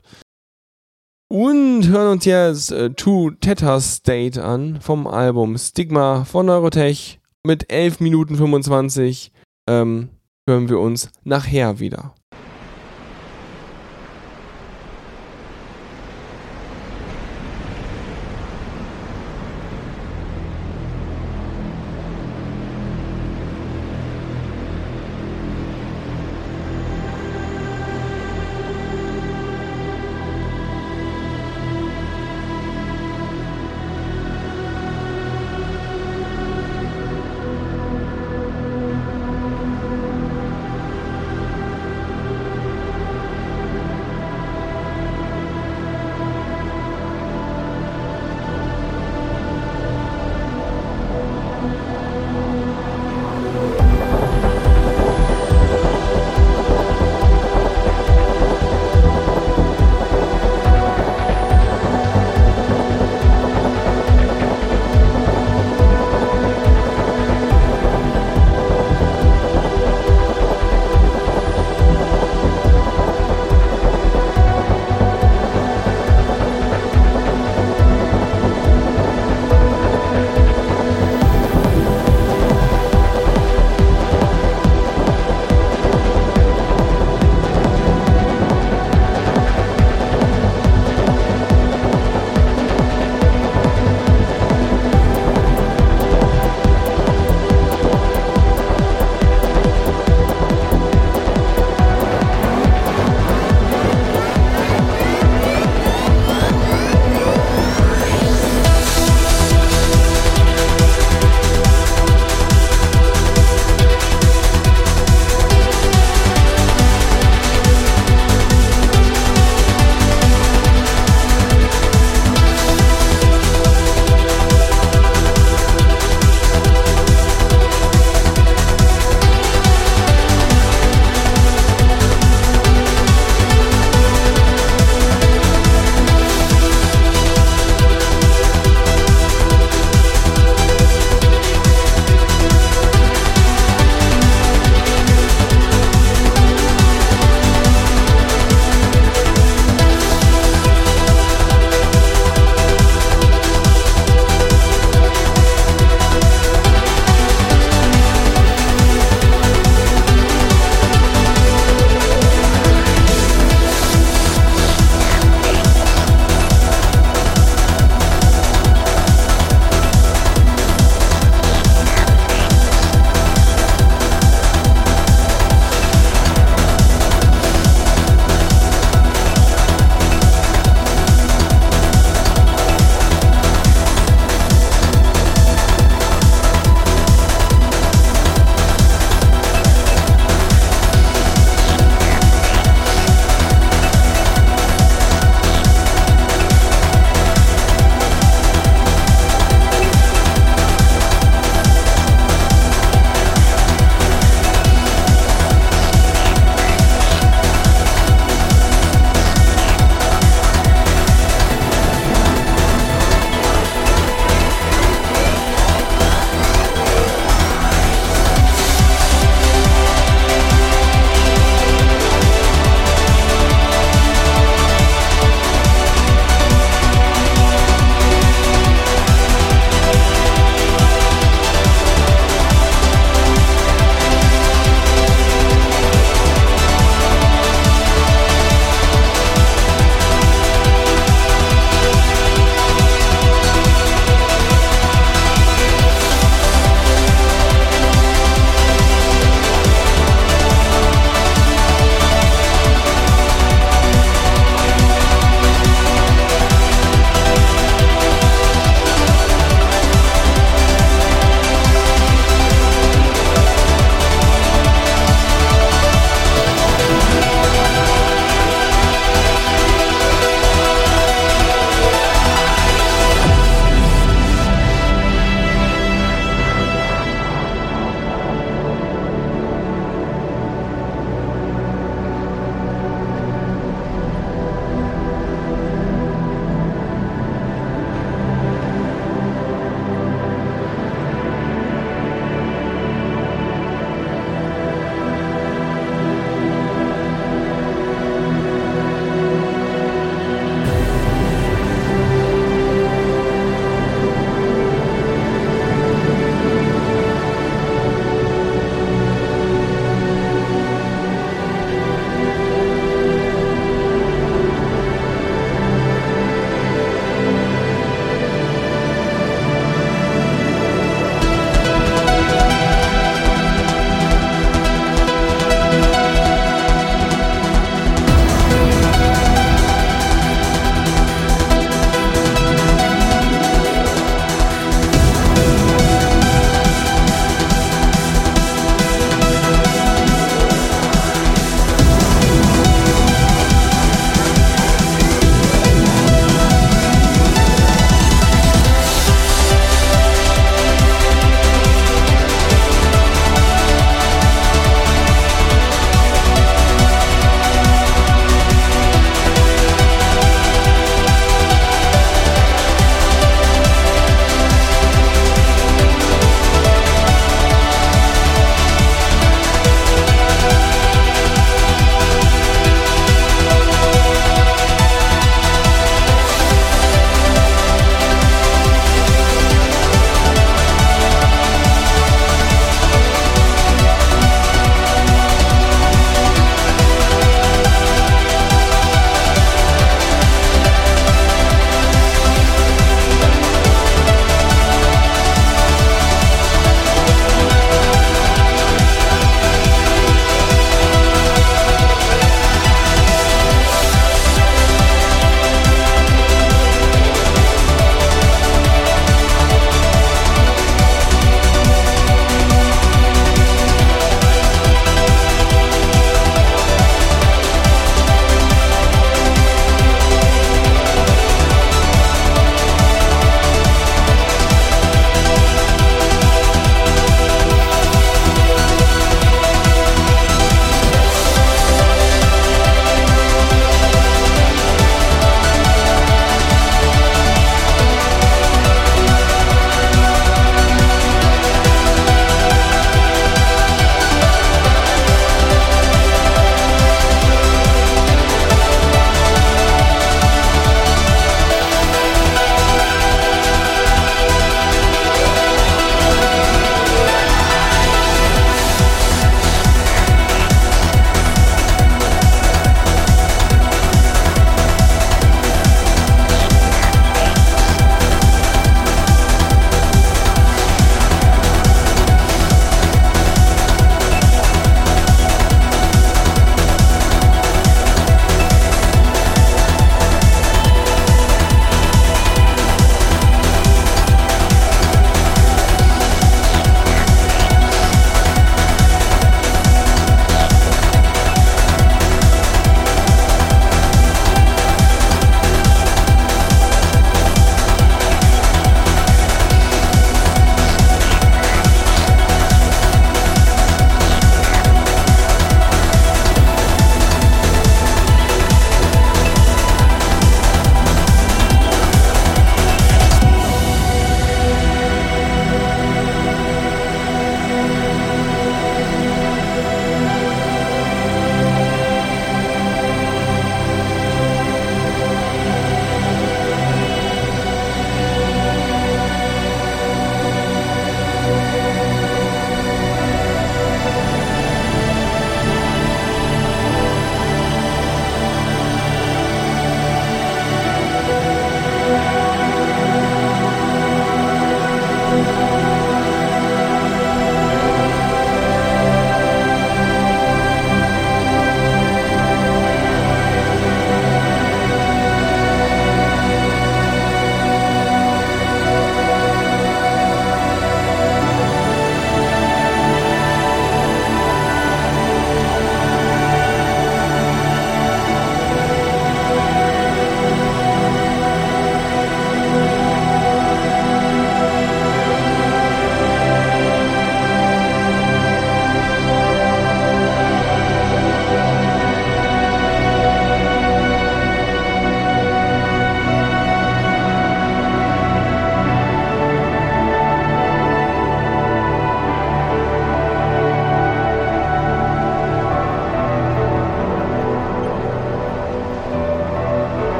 Und 1.28 1.88
hören 1.88 2.12
uns 2.12 2.24
jetzt 2.24 2.72
äh, 2.72 2.90
To 2.90 3.30
Theta 3.30 3.80
State 3.80 4.42
an 4.42 4.80
vom 4.80 5.06
Album 5.06 5.56
Stigma 5.56 6.24
von 6.24 6.46
Neurotech 6.46 7.20
mit 7.42 7.72
11 7.72 8.00
Minuten 8.00 8.36
25. 8.36 9.32
Ähm, 9.68 10.08
hören 10.46 10.68
wir 10.68 10.78
uns 10.78 11.10
nachher 11.24 11.78
wieder. 11.78 12.14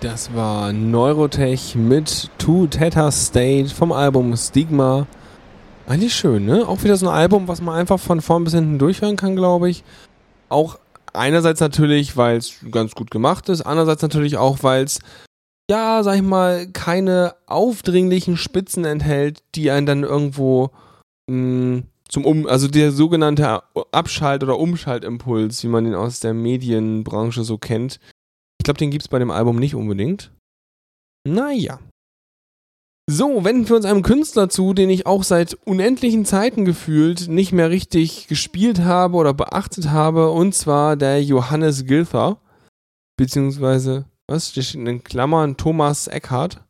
Das 0.00 0.34
war 0.34 0.72
Neurotech 0.72 1.74
mit 1.74 2.30
Two 2.38 2.66
Theta 2.66 3.10
State 3.10 3.68
vom 3.68 3.92
Album 3.92 4.34
Stigma. 4.34 5.06
Eigentlich 5.86 6.14
schön, 6.14 6.46
ne? 6.46 6.66
Auch 6.66 6.82
wieder 6.82 6.96
so 6.96 7.06
ein 7.06 7.14
Album, 7.14 7.48
was 7.48 7.60
man 7.60 7.74
einfach 7.74 8.00
von 8.00 8.22
vorn 8.22 8.44
bis 8.44 8.54
hinten 8.54 8.78
durchhören 8.78 9.16
kann, 9.16 9.36
glaube 9.36 9.68
ich. 9.68 9.84
Auch 10.48 10.78
einerseits 11.12 11.60
natürlich, 11.60 12.16
weil 12.16 12.38
es 12.38 12.54
ganz 12.70 12.94
gut 12.94 13.10
gemacht 13.10 13.50
ist, 13.50 13.60
andererseits 13.60 14.00
natürlich 14.00 14.38
auch, 14.38 14.62
weil 14.62 14.84
es, 14.84 15.00
ja, 15.70 16.02
sag 16.02 16.16
ich 16.16 16.22
mal, 16.22 16.66
keine 16.68 17.34
aufdringlichen 17.46 18.38
Spitzen 18.38 18.86
enthält, 18.86 19.42
die 19.54 19.70
einen 19.70 19.84
dann 19.84 20.02
irgendwo 20.02 20.70
mh, 21.28 21.82
zum 22.08 22.24
Um, 22.24 22.46
also 22.46 22.68
der 22.68 22.90
sogenannte 22.90 23.62
Abschalt- 23.92 24.42
oder 24.42 24.58
Umschaltimpuls, 24.58 25.62
wie 25.62 25.68
man 25.68 25.84
den 25.84 25.94
aus 25.94 26.20
der 26.20 26.32
Medienbranche 26.32 27.44
so 27.44 27.58
kennt. 27.58 28.00
Ich 28.60 28.64
glaube, 28.64 28.76
den 28.76 28.90
gibt 28.90 29.04
es 29.04 29.08
bei 29.08 29.18
dem 29.18 29.30
Album 29.30 29.56
nicht 29.56 29.74
unbedingt. 29.74 30.32
Naja. 31.26 31.80
So, 33.10 33.42
wenden 33.42 33.66
wir 33.66 33.76
uns 33.76 33.86
einem 33.86 34.02
Künstler 34.02 34.50
zu, 34.50 34.74
den 34.74 34.90
ich 34.90 35.06
auch 35.06 35.24
seit 35.24 35.54
unendlichen 35.64 36.26
Zeiten 36.26 36.66
gefühlt 36.66 37.28
nicht 37.28 37.52
mehr 37.52 37.70
richtig 37.70 38.28
gespielt 38.28 38.80
habe 38.80 39.16
oder 39.16 39.32
beachtet 39.32 39.88
habe, 39.88 40.30
und 40.30 40.54
zwar 40.54 40.96
der 40.96 41.24
Johannes 41.24 41.86
Gilther. 41.86 42.36
Beziehungsweise, 43.16 44.04
was 44.28 44.50
steht 44.50 44.74
in 44.74 45.02
Klammern? 45.04 45.56
Thomas 45.56 46.06
Eckhart. 46.06 46.62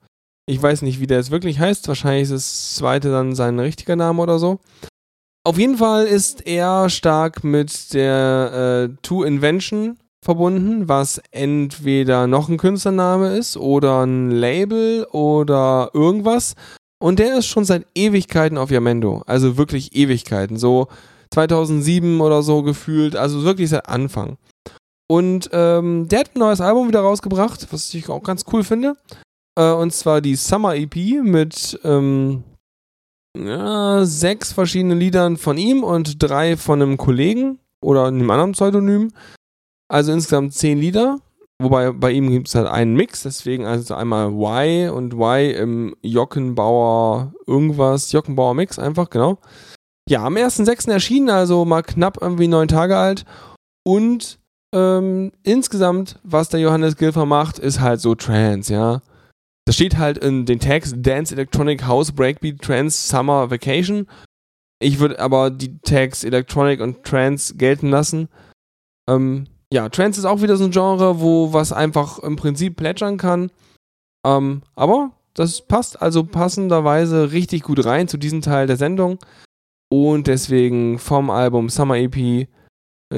Ich 0.46 0.62
weiß 0.62 0.82
nicht, 0.82 1.00
wie 1.00 1.08
der 1.08 1.18
es 1.18 1.32
wirklich 1.32 1.58
heißt. 1.58 1.88
Wahrscheinlich 1.88 2.22
ist 2.22 2.32
das 2.32 2.74
zweite 2.76 3.10
dann 3.10 3.34
sein 3.34 3.58
richtiger 3.58 3.96
Name 3.96 4.22
oder 4.22 4.38
so. 4.38 4.60
Auf 5.44 5.58
jeden 5.58 5.78
Fall 5.78 6.06
ist 6.06 6.46
er 6.46 6.88
stark 6.88 7.42
mit 7.42 7.94
der 7.94 8.90
äh, 8.92 8.96
Two 9.02 9.24
Invention 9.24 9.98
verbunden, 10.22 10.88
was 10.88 11.20
entweder 11.30 12.26
noch 12.26 12.48
ein 12.48 12.58
Künstlername 12.58 13.36
ist 13.36 13.56
oder 13.56 14.04
ein 14.04 14.30
Label 14.30 15.06
oder 15.12 15.90
irgendwas. 15.94 16.54
Und 17.02 17.18
der 17.18 17.38
ist 17.38 17.46
schon 17.46 17.64
seit 17.64 17.86
Ewigkeiten 17.94 18.58
auf 18.58 18.70
Yamendo. 18.70 19.22
Also 19.26 19.56
wirklich 19.56 19.94
Ewigkeiten. 19.94 20.58
So 20.58 20.88
2007 21.32 22.20
oder 22.20 22.42
so 22.42 22.62
gefühlt. 22.62 23.16
Also 23.16 23.42
wirklich 23.44 23.70
seit 23.70 23.88
Anfang. 23.88 24.36
Und 25.08 25.50
ähm, 25.52 26.06
der 26.08 26.20
hat 26.20 26.36
ein 26.36 26.40
neues 26.40 26.60
Album 26.60 26.88
wieder 26.88 27.00
rausgebracht, 27.00 27.66
was 27.72 27.92
ich 27.94 28.08
auch 28.08 28.22
ganz 28.22 28.44
cool 28.52 28.62
finde. 28.62 28.96
Äh, 29.58 29.72
und 29.72 29.92
zwar 29.92 30.20
die 30.20 30.36
Summer 30.36 30.76
EP 30.76 30.94
mit 31.22 31.80
ähm, 31.82 32.44
ja, 33.36 34.04
sechs 34.04 34.52
verschiedenen 34.52 34.98
Liedern 34.98 35.36
von 35.36 35.56
ihm 35.56 35.82
und 35.82 36.22
drei 36.22 36.56
von 36.56 36.82
einem 36.82 36.96
Kollegen 36.96 37.58
oder 37.82 38.06
einem 38.06 38.30
anderen 38.30 38.52
Pseudonym. 38.52 39.12
Also 39.90 40.12
insgesamt 40.12 40.54
zehn 40.54 40.78
Lieder. 40.78 41.18
Wobei 41.60 41.92
bei 41.92 42.12
ihm 42.12 42.30
gibt 42.30 42.48
es 42.48 42.54
halt 42.54 42.68
einen 42.68 42.94
Mix, 42.94 43.24
deswegen 43.24 43.66
also 43.66 43.94
einmal 43.94 44.28
Y 44.28 44.88
und 44.88 45.12
Y 45.12 45.50
im 45.50 45.96
Jockenbauer 46.00 47.34
irgendwas, 47.46 48.12
Jockenbauer 48.12 48.54
Mix 48.54 48.78
einfach, 48.78 49.10
genau. 49.10 49.38
Ja, 50.08 50.24
am 50.24 50.36
1.6. 50.36 50.90
erschienen, 50.90 51.28
also 51.28 51.66
mal 51.66 51.82
knapp 51.82 52.16
irgendwie 52.20 52.48
neun 52.48 52.68
Tage 52.68 52.96
alt. 52.96 53.26
Und 53.84 54.38
ähm, 54.74 55.32
insgesamt, 55.42 56.18
was 56.22 56.48
der 56.48 56.60
Johannes 56.60 56.96
Gilfer 56.96 57.26
macht, 57.26 57.58
ist 57.58 57.80
halt 57.80 58.00
so 58.00 58.14
Trance, 58.14 58.72
ja. 58.72 59.02
Das 59.66 59.74
steht 59.74 59.98
halt 59.98 60.16
in 60.18 60.46
den 60.46 60.60
Tags 60.60 60.94
Dance 60.96 61.34
Electronic 61.34 61.86
House 61.86 62.12
Breakbeat 62.12 62.62
Trance 62.62 63.06
Summer 63.06 63.50
Vacation. 63.50 64.06
Ich 64.80 64.98
würde 64.98 65.18
aber 65.18 65.50
die 65.50 65.78
Tags 65.80 66.24
Electronic 66.24 66.80
und 66.80 67.04
Trance 67.04 67.56
gelten 67.56 67.90
lassen. 67.90 68.28
Ähm, 69.08 69.46
ja, 69.72 69.88
Trance 69.88 70.18
ist 70.18 70.24
auch 70.26 70.42
wieder 70.42 70.56
so 70.56 70.64
ein 70.64 70.72
Genre, 70.72 71.20
wo 71.20 71.52
was 71.52 71.72
einfach 71.72 72.18
im 72.18 72.36
Prinzip 72.36 72.76
plätschern 72.76 73.18
kann. 73.18 73.50
Ähm, 74.26 74.62
aber 74.74 75.12
das 75.34 75.62
passt 75.62 76.02
also 76.02 76.24
passenderweise 76.24 77.32
richtig 77.32 77.62
gut 77.62 77.84
rein 77.84 78.08
zu 78.08 78.18
diesem 78.18 78.42
Teil 78.42 78.66
der 78.66 78.76
Sendung. 78.76 79.18
Und 79.92 80.26
deswegen 80.26 80.98
vom 80.98 81.30
Album 81.30 81.68
Summer 81.68 81.96
EP 81.96 82.16
äh, 82.16 82.46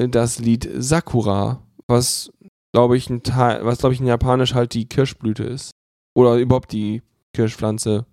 das 0.09 0.39
Lied 0.39 0.69
Sakura, 0.77 1.61
was 1.87 2.31
glaube 2.73 2.97
ich 2.97 3.09
ein 3.09 3.21
ich 3.23 3.99
in 3.99 4.07
Japanisch 4.07 4.53
halt 4.53 4.73
die 4.73 4.87
Kirschblüte 4.87 5.43
ist. 5.43 5.71
Oder 6.15 6.37
überhaupt 6.37 6.71
die 6.71 7.01
Kirschpflanze, 7.35 8.05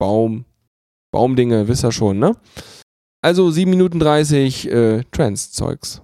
Baum, 0.00 0.44
Baumdinge, 1.12 1.68
wisst 1.68 1.84
ihr 1.84 1.92
schon, 1.92 2.18
ne? 2.18 2.36
Also 3.22 3.50
7 3.50 3.70
Minuten 3.70 3.98
30 4.00 4.70
äh, 4.70 5.04
Trance-Zeugs. 5.12 6.02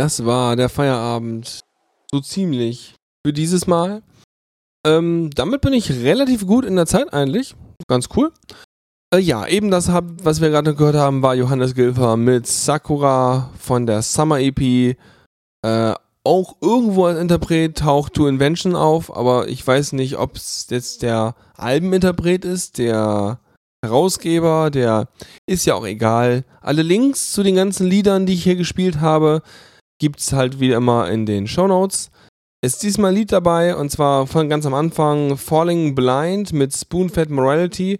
Das 0.00 0.24
war 0.24 0.56
der 0.56 0.70
Feierabend 0.70 1.60
so 2.10 2.20
ziemlich 2.20 2.94
für 3.22 3.34
dieses 3.34 3.66
Mal. 3.66 4.02
Ähm, 4.86 5.28
damit 5.34 5.60
bin 5.60 5.74
ich 5.74 5.90
relativ 5.90 6.46
gut 6.46 6.64
in 6.64 6.74
der 6.74 6.86
Zeit 6.86 7.12
eigentlich. 7.12 7.54
Ganz 7.86 8.08
cool. 8.16 8.32
Äh, 9.14 9.18
ja, 9.18 9.46
eben 9.46 9.70
das, 9.70 9.92
was 9.92 10.40
wir 10.40 10.48
gerade 10.48 10.74
gehört 10.74 10.96
haben, 10.96 11.20
war 11.20 11.34
Johannes 11.34 11.74
Gilfer 11.74 12.16
mit 12.16 12.46
Sakura 12.46 13.50
von 13.58 13.84
der 13.84 14.00
Summer 14.00 14.40
EP. 14.40 14.96
Äh, 15.66 15.94
auch 16.24 16.56
irgendwo 16.62 17.04
als 17.04 17.18
Interpret 17.18 17.76
taucht 17.76 18.14
To 18.14 18.26
Invention 18.26 18.76
auf, 18.76 19.14
aber 19.14 19.48
ich 19.48 19.66
weiß 19.66 19.92
nicht, 19.92 20.16
ob 20.16 20.36
es 20.36 20.66
jetzt 20.70 21.02
der 21.02 21.34
Albeninterpret 21.58 22.46
ist, 22.46 22.78
der 22.78 23.38
Herausgeber, 23.84 24.70
der 24.70 25.08
ist 25.46 25.66
ja 25.66 25.74
auch 25.74 25.86
egal. 25.86 26.46
Alle 26.62 26.80
Links 26.80 27.32
zu 27.32 27.42
den 27.42 27.56
ganzen 27.56 27.86
Liedern, 27.86 28.24
die 28.24 28.32
ich 28.32 28.44
hier 28.44 28.56
gespielt 28.56 29.02
habe, 29.02 29.42
gibt's 30.00 30.32
halt 30.32 30.58
wie 30.58 30.72
immer 30.72 31.08
in 31.08 31.26
den 31.26 31.46
Show 31.46 31.68
Notes. 31.68 32.10
Ist 32.62 32.82
diesmal 32.82 33.12
ein 33.12 33.16
Lied 33.16 33.32
dabei 33.32 33.76
und 33.76 33.90
zwar 33.90 34.26
von 34.26 34.48
ganz 34.48 34.66
am 34.66 34.74
Anfang 34.74 35.36
Falling 35.36 35.94
Blind 35.94 36.52
mit 36.52 36.74
Spoonfed 36.74 37.30
Morality. 37.30 37.98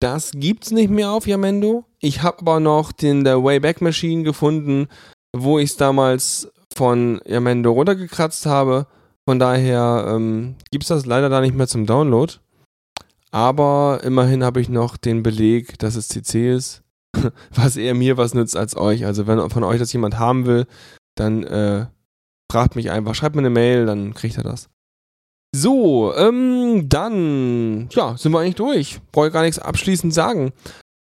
Das 0.00 0.32
gibt's 0.34 0.70
nicht 0.70 0.90
mehr 0.90 1.10
auf 1.10 1.26
Yamendo. 1.26 1.84
Ich 2.00 2.22
habe 2.22 2.38
aber 2.40 2.60
noch 2.60 2.92
den 2.92 3.24
der 3.24 3.42
Wayback 3.42 3.80
Machine 3.80 4.24
gefunden, 4.24 4.88
wo 5.34 5.58
ich 5.58 5.70
es 5.70 5.76
damals 5.76 6.52
von 6.74 7.20
Yamendo 7.24 7.72
runtergekratzt 7.72 8.46
habe. 8.46 8.86
Von 9.28 9.38
daher 9.38 10.06
ähm, 10.08 10.56
gibt's 10.70 10.88
das 10.88 11.06
leider 11.06 11.28
da 11.28 11.40
nicht 11.40 11.54
mehr 11.54 11.68
zum 11.68 11.86
Download. 11.86 12.34
Aber 13.30 14.00
immerhin 14.04 14.44
habe 14.44 14.60
ich 14.60 14.68
noch 14.68 14.96
den 14.96 15.22
Beleg, 15.22 15.78
dass 15.78 15.96
es 15.96 16.08
CC 16.08 16.54
ist, 16.54 16.82
was 17.54 17.76
eher 17.76 17.94
mir 17.94 18.16
was 18.16 18.34
nützt 18.34 18.56
als 18.56 18.76
euch. 18.76 19.06
Also 19.06 19.26
wenn 19.26 19.50
von 19.50 19.64
euch 19.64 19.78
das 19.78 19.92
jemand 19.92 20.18
haben 20.18 20.46
will, 20.46 20.66
dann 21.14 21.42
äh, 21.44 21.86
fragt 22.50 22.76
mich 22.76 22.90
einfach, 22.90 23.14
schreibt 23.14 23.34
mir 23.34 23.42
eine 23.42 23.50
Mail, 23.50 23.86
dann 23.86 24.14
kriegt 24.14 24.36
er 24.36 24.44
das. 24.44 24.68
So, 25.54 26.14
ähm, 26.14 26.88
dann, 26.88 27.88
ja, 27.90 28.16
sind 28.16 28.32
wir 28.32 28.40
eigentlich 28.40 28.54
durch. 28.54 29.00
Brauche 29.12 29.26
ich 29.26 29.32
gar 29.32 29.42
nichts 29.42 29.58
abschließend 29.58 30.14
sagen. 30.14 30.52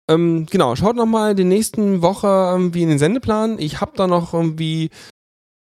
Ähm, 0.09 0.47
genau, 0.49 0.75
schaut 0.75 0.95
nochmal 0.95 1.35
die 1.35 1.43
nächsten 1.43 2.01
Woche 2.01 2.27
irgendwie 2.27 2.81
in 2.81 2.89
den 2.89 2.97
Sendeplan. 2.97 3.59
Ich 3.59 3.79
habe 3.79 3.91
da 3.95 4.07
noch 4.07 4.33
irgendwie 4.33 4.89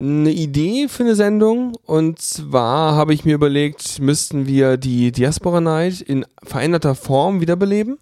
eine 0.02 0.32
Idee 0.32 0.88
für 0.88 1.04
eine 1.04 1.16
Sendung. 1.16 1.76
Und 1.86 2.20
zwar 2.20 2.96
habe 2.96 3.14
ich 3.14 3.26
mir 3.26 3.36
überlegt, 3.36 4.00
müssten 4.00 4.48
wir 4.48 4.78
die 4.78 5.12
Diaspora 5.12 5.60
Night 5.60 6.00
in 6.00 6.26
veränderter 6.44 6.96
Form 6.96 7.42
wiederbeleben. 7.42 8.00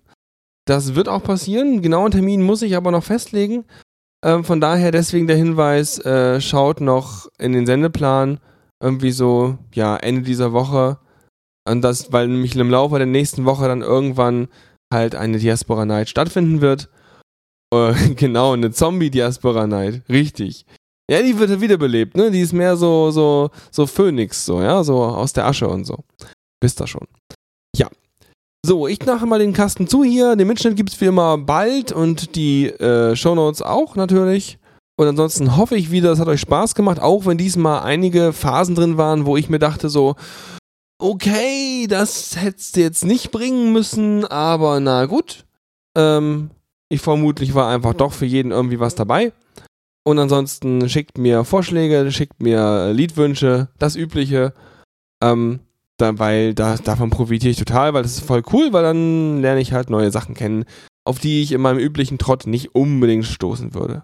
Das 0.66 0.94
wird 0.94 1.10
auch 1.10 1.24
passieren. 1.24 1.82
genauen 1.82 2.12
Termin 2.12 2.44
muss 2.44 2.62
ich 2.62 2.76
aber 2.76 2.92
noch 2.92 3.04
festlegen. 3.04 3.66
Ähm, 4.24 4.44
von 4.44 4.60
daher 4.60 4.92
deswegen 4.92 5.28
der 5.28 5.38
Hinweis, 5.38 6.00
äh, 6.00 6.42
schaut 6.42 6.82
noch 6.82 7.28
in 7.38 7.54
den 7.54 7.66
Sendeplan 7.66 8.40
irgendwie 8.82 9.12
so, 9.12 9.58
ja, 9.74 9.98
Ende 9.98 10.22
dieser 10.22 10.54
Woche. 10.54 11.00
Und 11.68 11.82
das, 11.82 12.12
weil 12.12 12.28
nämlich 12.28 12.56
im 12.56 12.70
Laufe 12.70 12.98
der 12.98 13.08
nächsten 13.08 13.46
Woche 13.46 13.68
dann 13.68 13.82
irgendwann 13.82 14.48
halt 14.94 15.16
eine 15.16 15.38
Diaspora 15.38 15.86
Night 15.86 16.10
stattfinden 16.10 16.62
wird. 16.62 16.90
Äh, 17.74 17.94
genau, 18.16 18.54
eine 18.54 18.72
Zombie-Diaspora 18.72 19.68
Night. 19.68 20.04
Richtig. 20.10 20.66
Ja, 21.10 21.22
die 21.22 21.38
wird 21.40 21.62
wiederbelebt, 21.62 22.18
ne? 22.18 22.32
Die 22.32 22.42
ist 22.42 22.54
mehr 22.54 22.76
so, 22.76 23.12
so, 23.12 23.50
so 23.72 23.88
Phönix, 23.88 24.46
so, 24.46 24.62
ja, 24.62 24.84
so 24.84 25.04
aus 25.04 25.32
der 25.32 25.46
Asche 25.46 25.68
und 25.68 25.86
so. 25.86 26.04
Wisst 26.62 26.82
ihr 26.82 26.88
schon. 26.88 27.08
So, 28.68 28.86
ich 28.86 29.06
mache 29.06 29.26
mal 29.26 29.40
den 29.40 29.54
Kasten 29.54 29.88
zu 29.88 30.04
hier. 30.04 30.36
Den 30.36 30.50
Mitschnitt 30.50 30.76
gibt 30.76 30.90
es 30.90 31.00
wie 31.00 31.06
immer 31.06 31.38
bald 31.38 31.94
und 31.94 32.36
die 32.36 32.66
äh, 32.66 33.16
Shownotes 33.16 33.62
auch 33.62 33.96
natürlich. 33.96 34.60
Und 34.98 35.08
ansonsten 35.08 35.56
hoffe 35.56 35.78
ich 35.78 35.90
wieder, 35.90 36.12
es 36.12 36.20
hat 36.20 36.28
euch 36.28 36.42
Spaß 36.42 36.76
gemacht, 36.76 37.00
auch 37.00 37.26
wenn 37.26 37.38
diesmal 37.38 37.84
einige 37.84 38.34
Phasen 38.34 38.76
drin 38.76 38.98
waren, 38.98 39.26
wo 39.26 39.38
ich 39.38 39.48
mir 39.48 39.60
dachte 39.60 39.88
so, 39.88 40.16
okay, 41.00 41.88
das 41.88 42.36
hättest 42.36 42.76
du 42.76 42.82
jetzt 42.82 43.06
nicht 43.06 43.32
bringen 43.32 43.72
müssen, 43.72 44.26
aber 44.26 44.82
na 44.82 45.06
gut. 45.06 45.46
Ähm, 45.98 46.50
ich 46.90 47.00
vermutlich 47.00 47.56
war 47.56 47.70
einfach 47.70 47.94
doch 47.94 48.12
für 48.12 48.26
jeden 48.26 48.52
irgendwie 48.52 48.82
was 48.82 48.96
dabei. 48.96 49.32
Und 50.04 50.20
ansonsten 50.20 50.90
schickt 50.90 51.18
mir 51.18 51.46
Vorschläge, 51.46 52.12
schickt 52.12 52.44
mir 52.44 52.92
Liedwünsche, 52.92 53.70
das 53.80 53.96
Übliche. 53.96 54.54
Ähm, 55.24 55.62
da, 55.98 56.18
weil 56.20 56.54
da, 56.54 56.78
davon 56.78 57.10
profitiere 57.10 57.52
ich 57.52 57.58
total, 57.58 57.94
weil 57.94 58.04
das 58.04 58.18
ist 58.18 58.26
voll 58.26 58.44
cool, 58.54 58.74
weil 58.74 58.84
dann 58.84 59.42
lerne 59.42 59.62
ich 59.62 59.74
halt 59.74 59.90
neue 59.90 60.12
Sachen 60.12 60.36
kennen, 60.36 60.66
auf 61.06 61.20
die 61.20 61.42
ich 61.42 61.52
in 61.52 61.62
meinem 61.62 61.80
üblichen 61.80 62.18
Trott 62.18 62.48
nicht 62.48 62.76
unbedingt 62.76 63.26
stoßen 63.26 63.74
würde. 63.74 64.04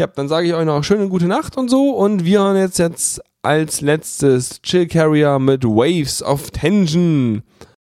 Ja, 0.00 0.06
dann 0.06 0.28
sage 0.28 0.46
ich 0.46 0.54
euch 0.54 0.64
noch 0.64 0.82
schöne 0.82 1.08
gute 1.08 1.26
Nacht 1.26 1.56
und 1.56 1.68
so 1.68 1.90
und 1.90 2.24
wir 2.24 2.40
hören 2.40 2.56
jetzt, 2.56 2.78
jetzt 2.78 3.20
als 3.42 3.80
letztes 3.80 4.62
Chill 4.62 4.86
Carrier 4.86 5.38
mit 5.38 5.64
Waves 5.64 6.22
of 6.22 6.50
Tension 6.50 7.42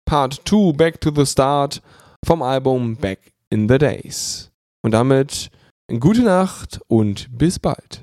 Part 0.06 0.42
2 0.46 0.74
Back 0.74 1.02
to 1.02 1.12
the 1.16 1.26
Start 1.26 1.82
vom 2.26 2.42
Album 2.42 2.98
Back 2.98 3.34
in 3.50 3.70
the 3.70 3.78
Days. 3.78 4.52
Und 4.82 4.92
damit 4.92 5.50
Gute 6.00 6.24
Nacht 6.24 6.80
und 6.88 7.28
bis 7.38 7.60
bald. 7.60 8.03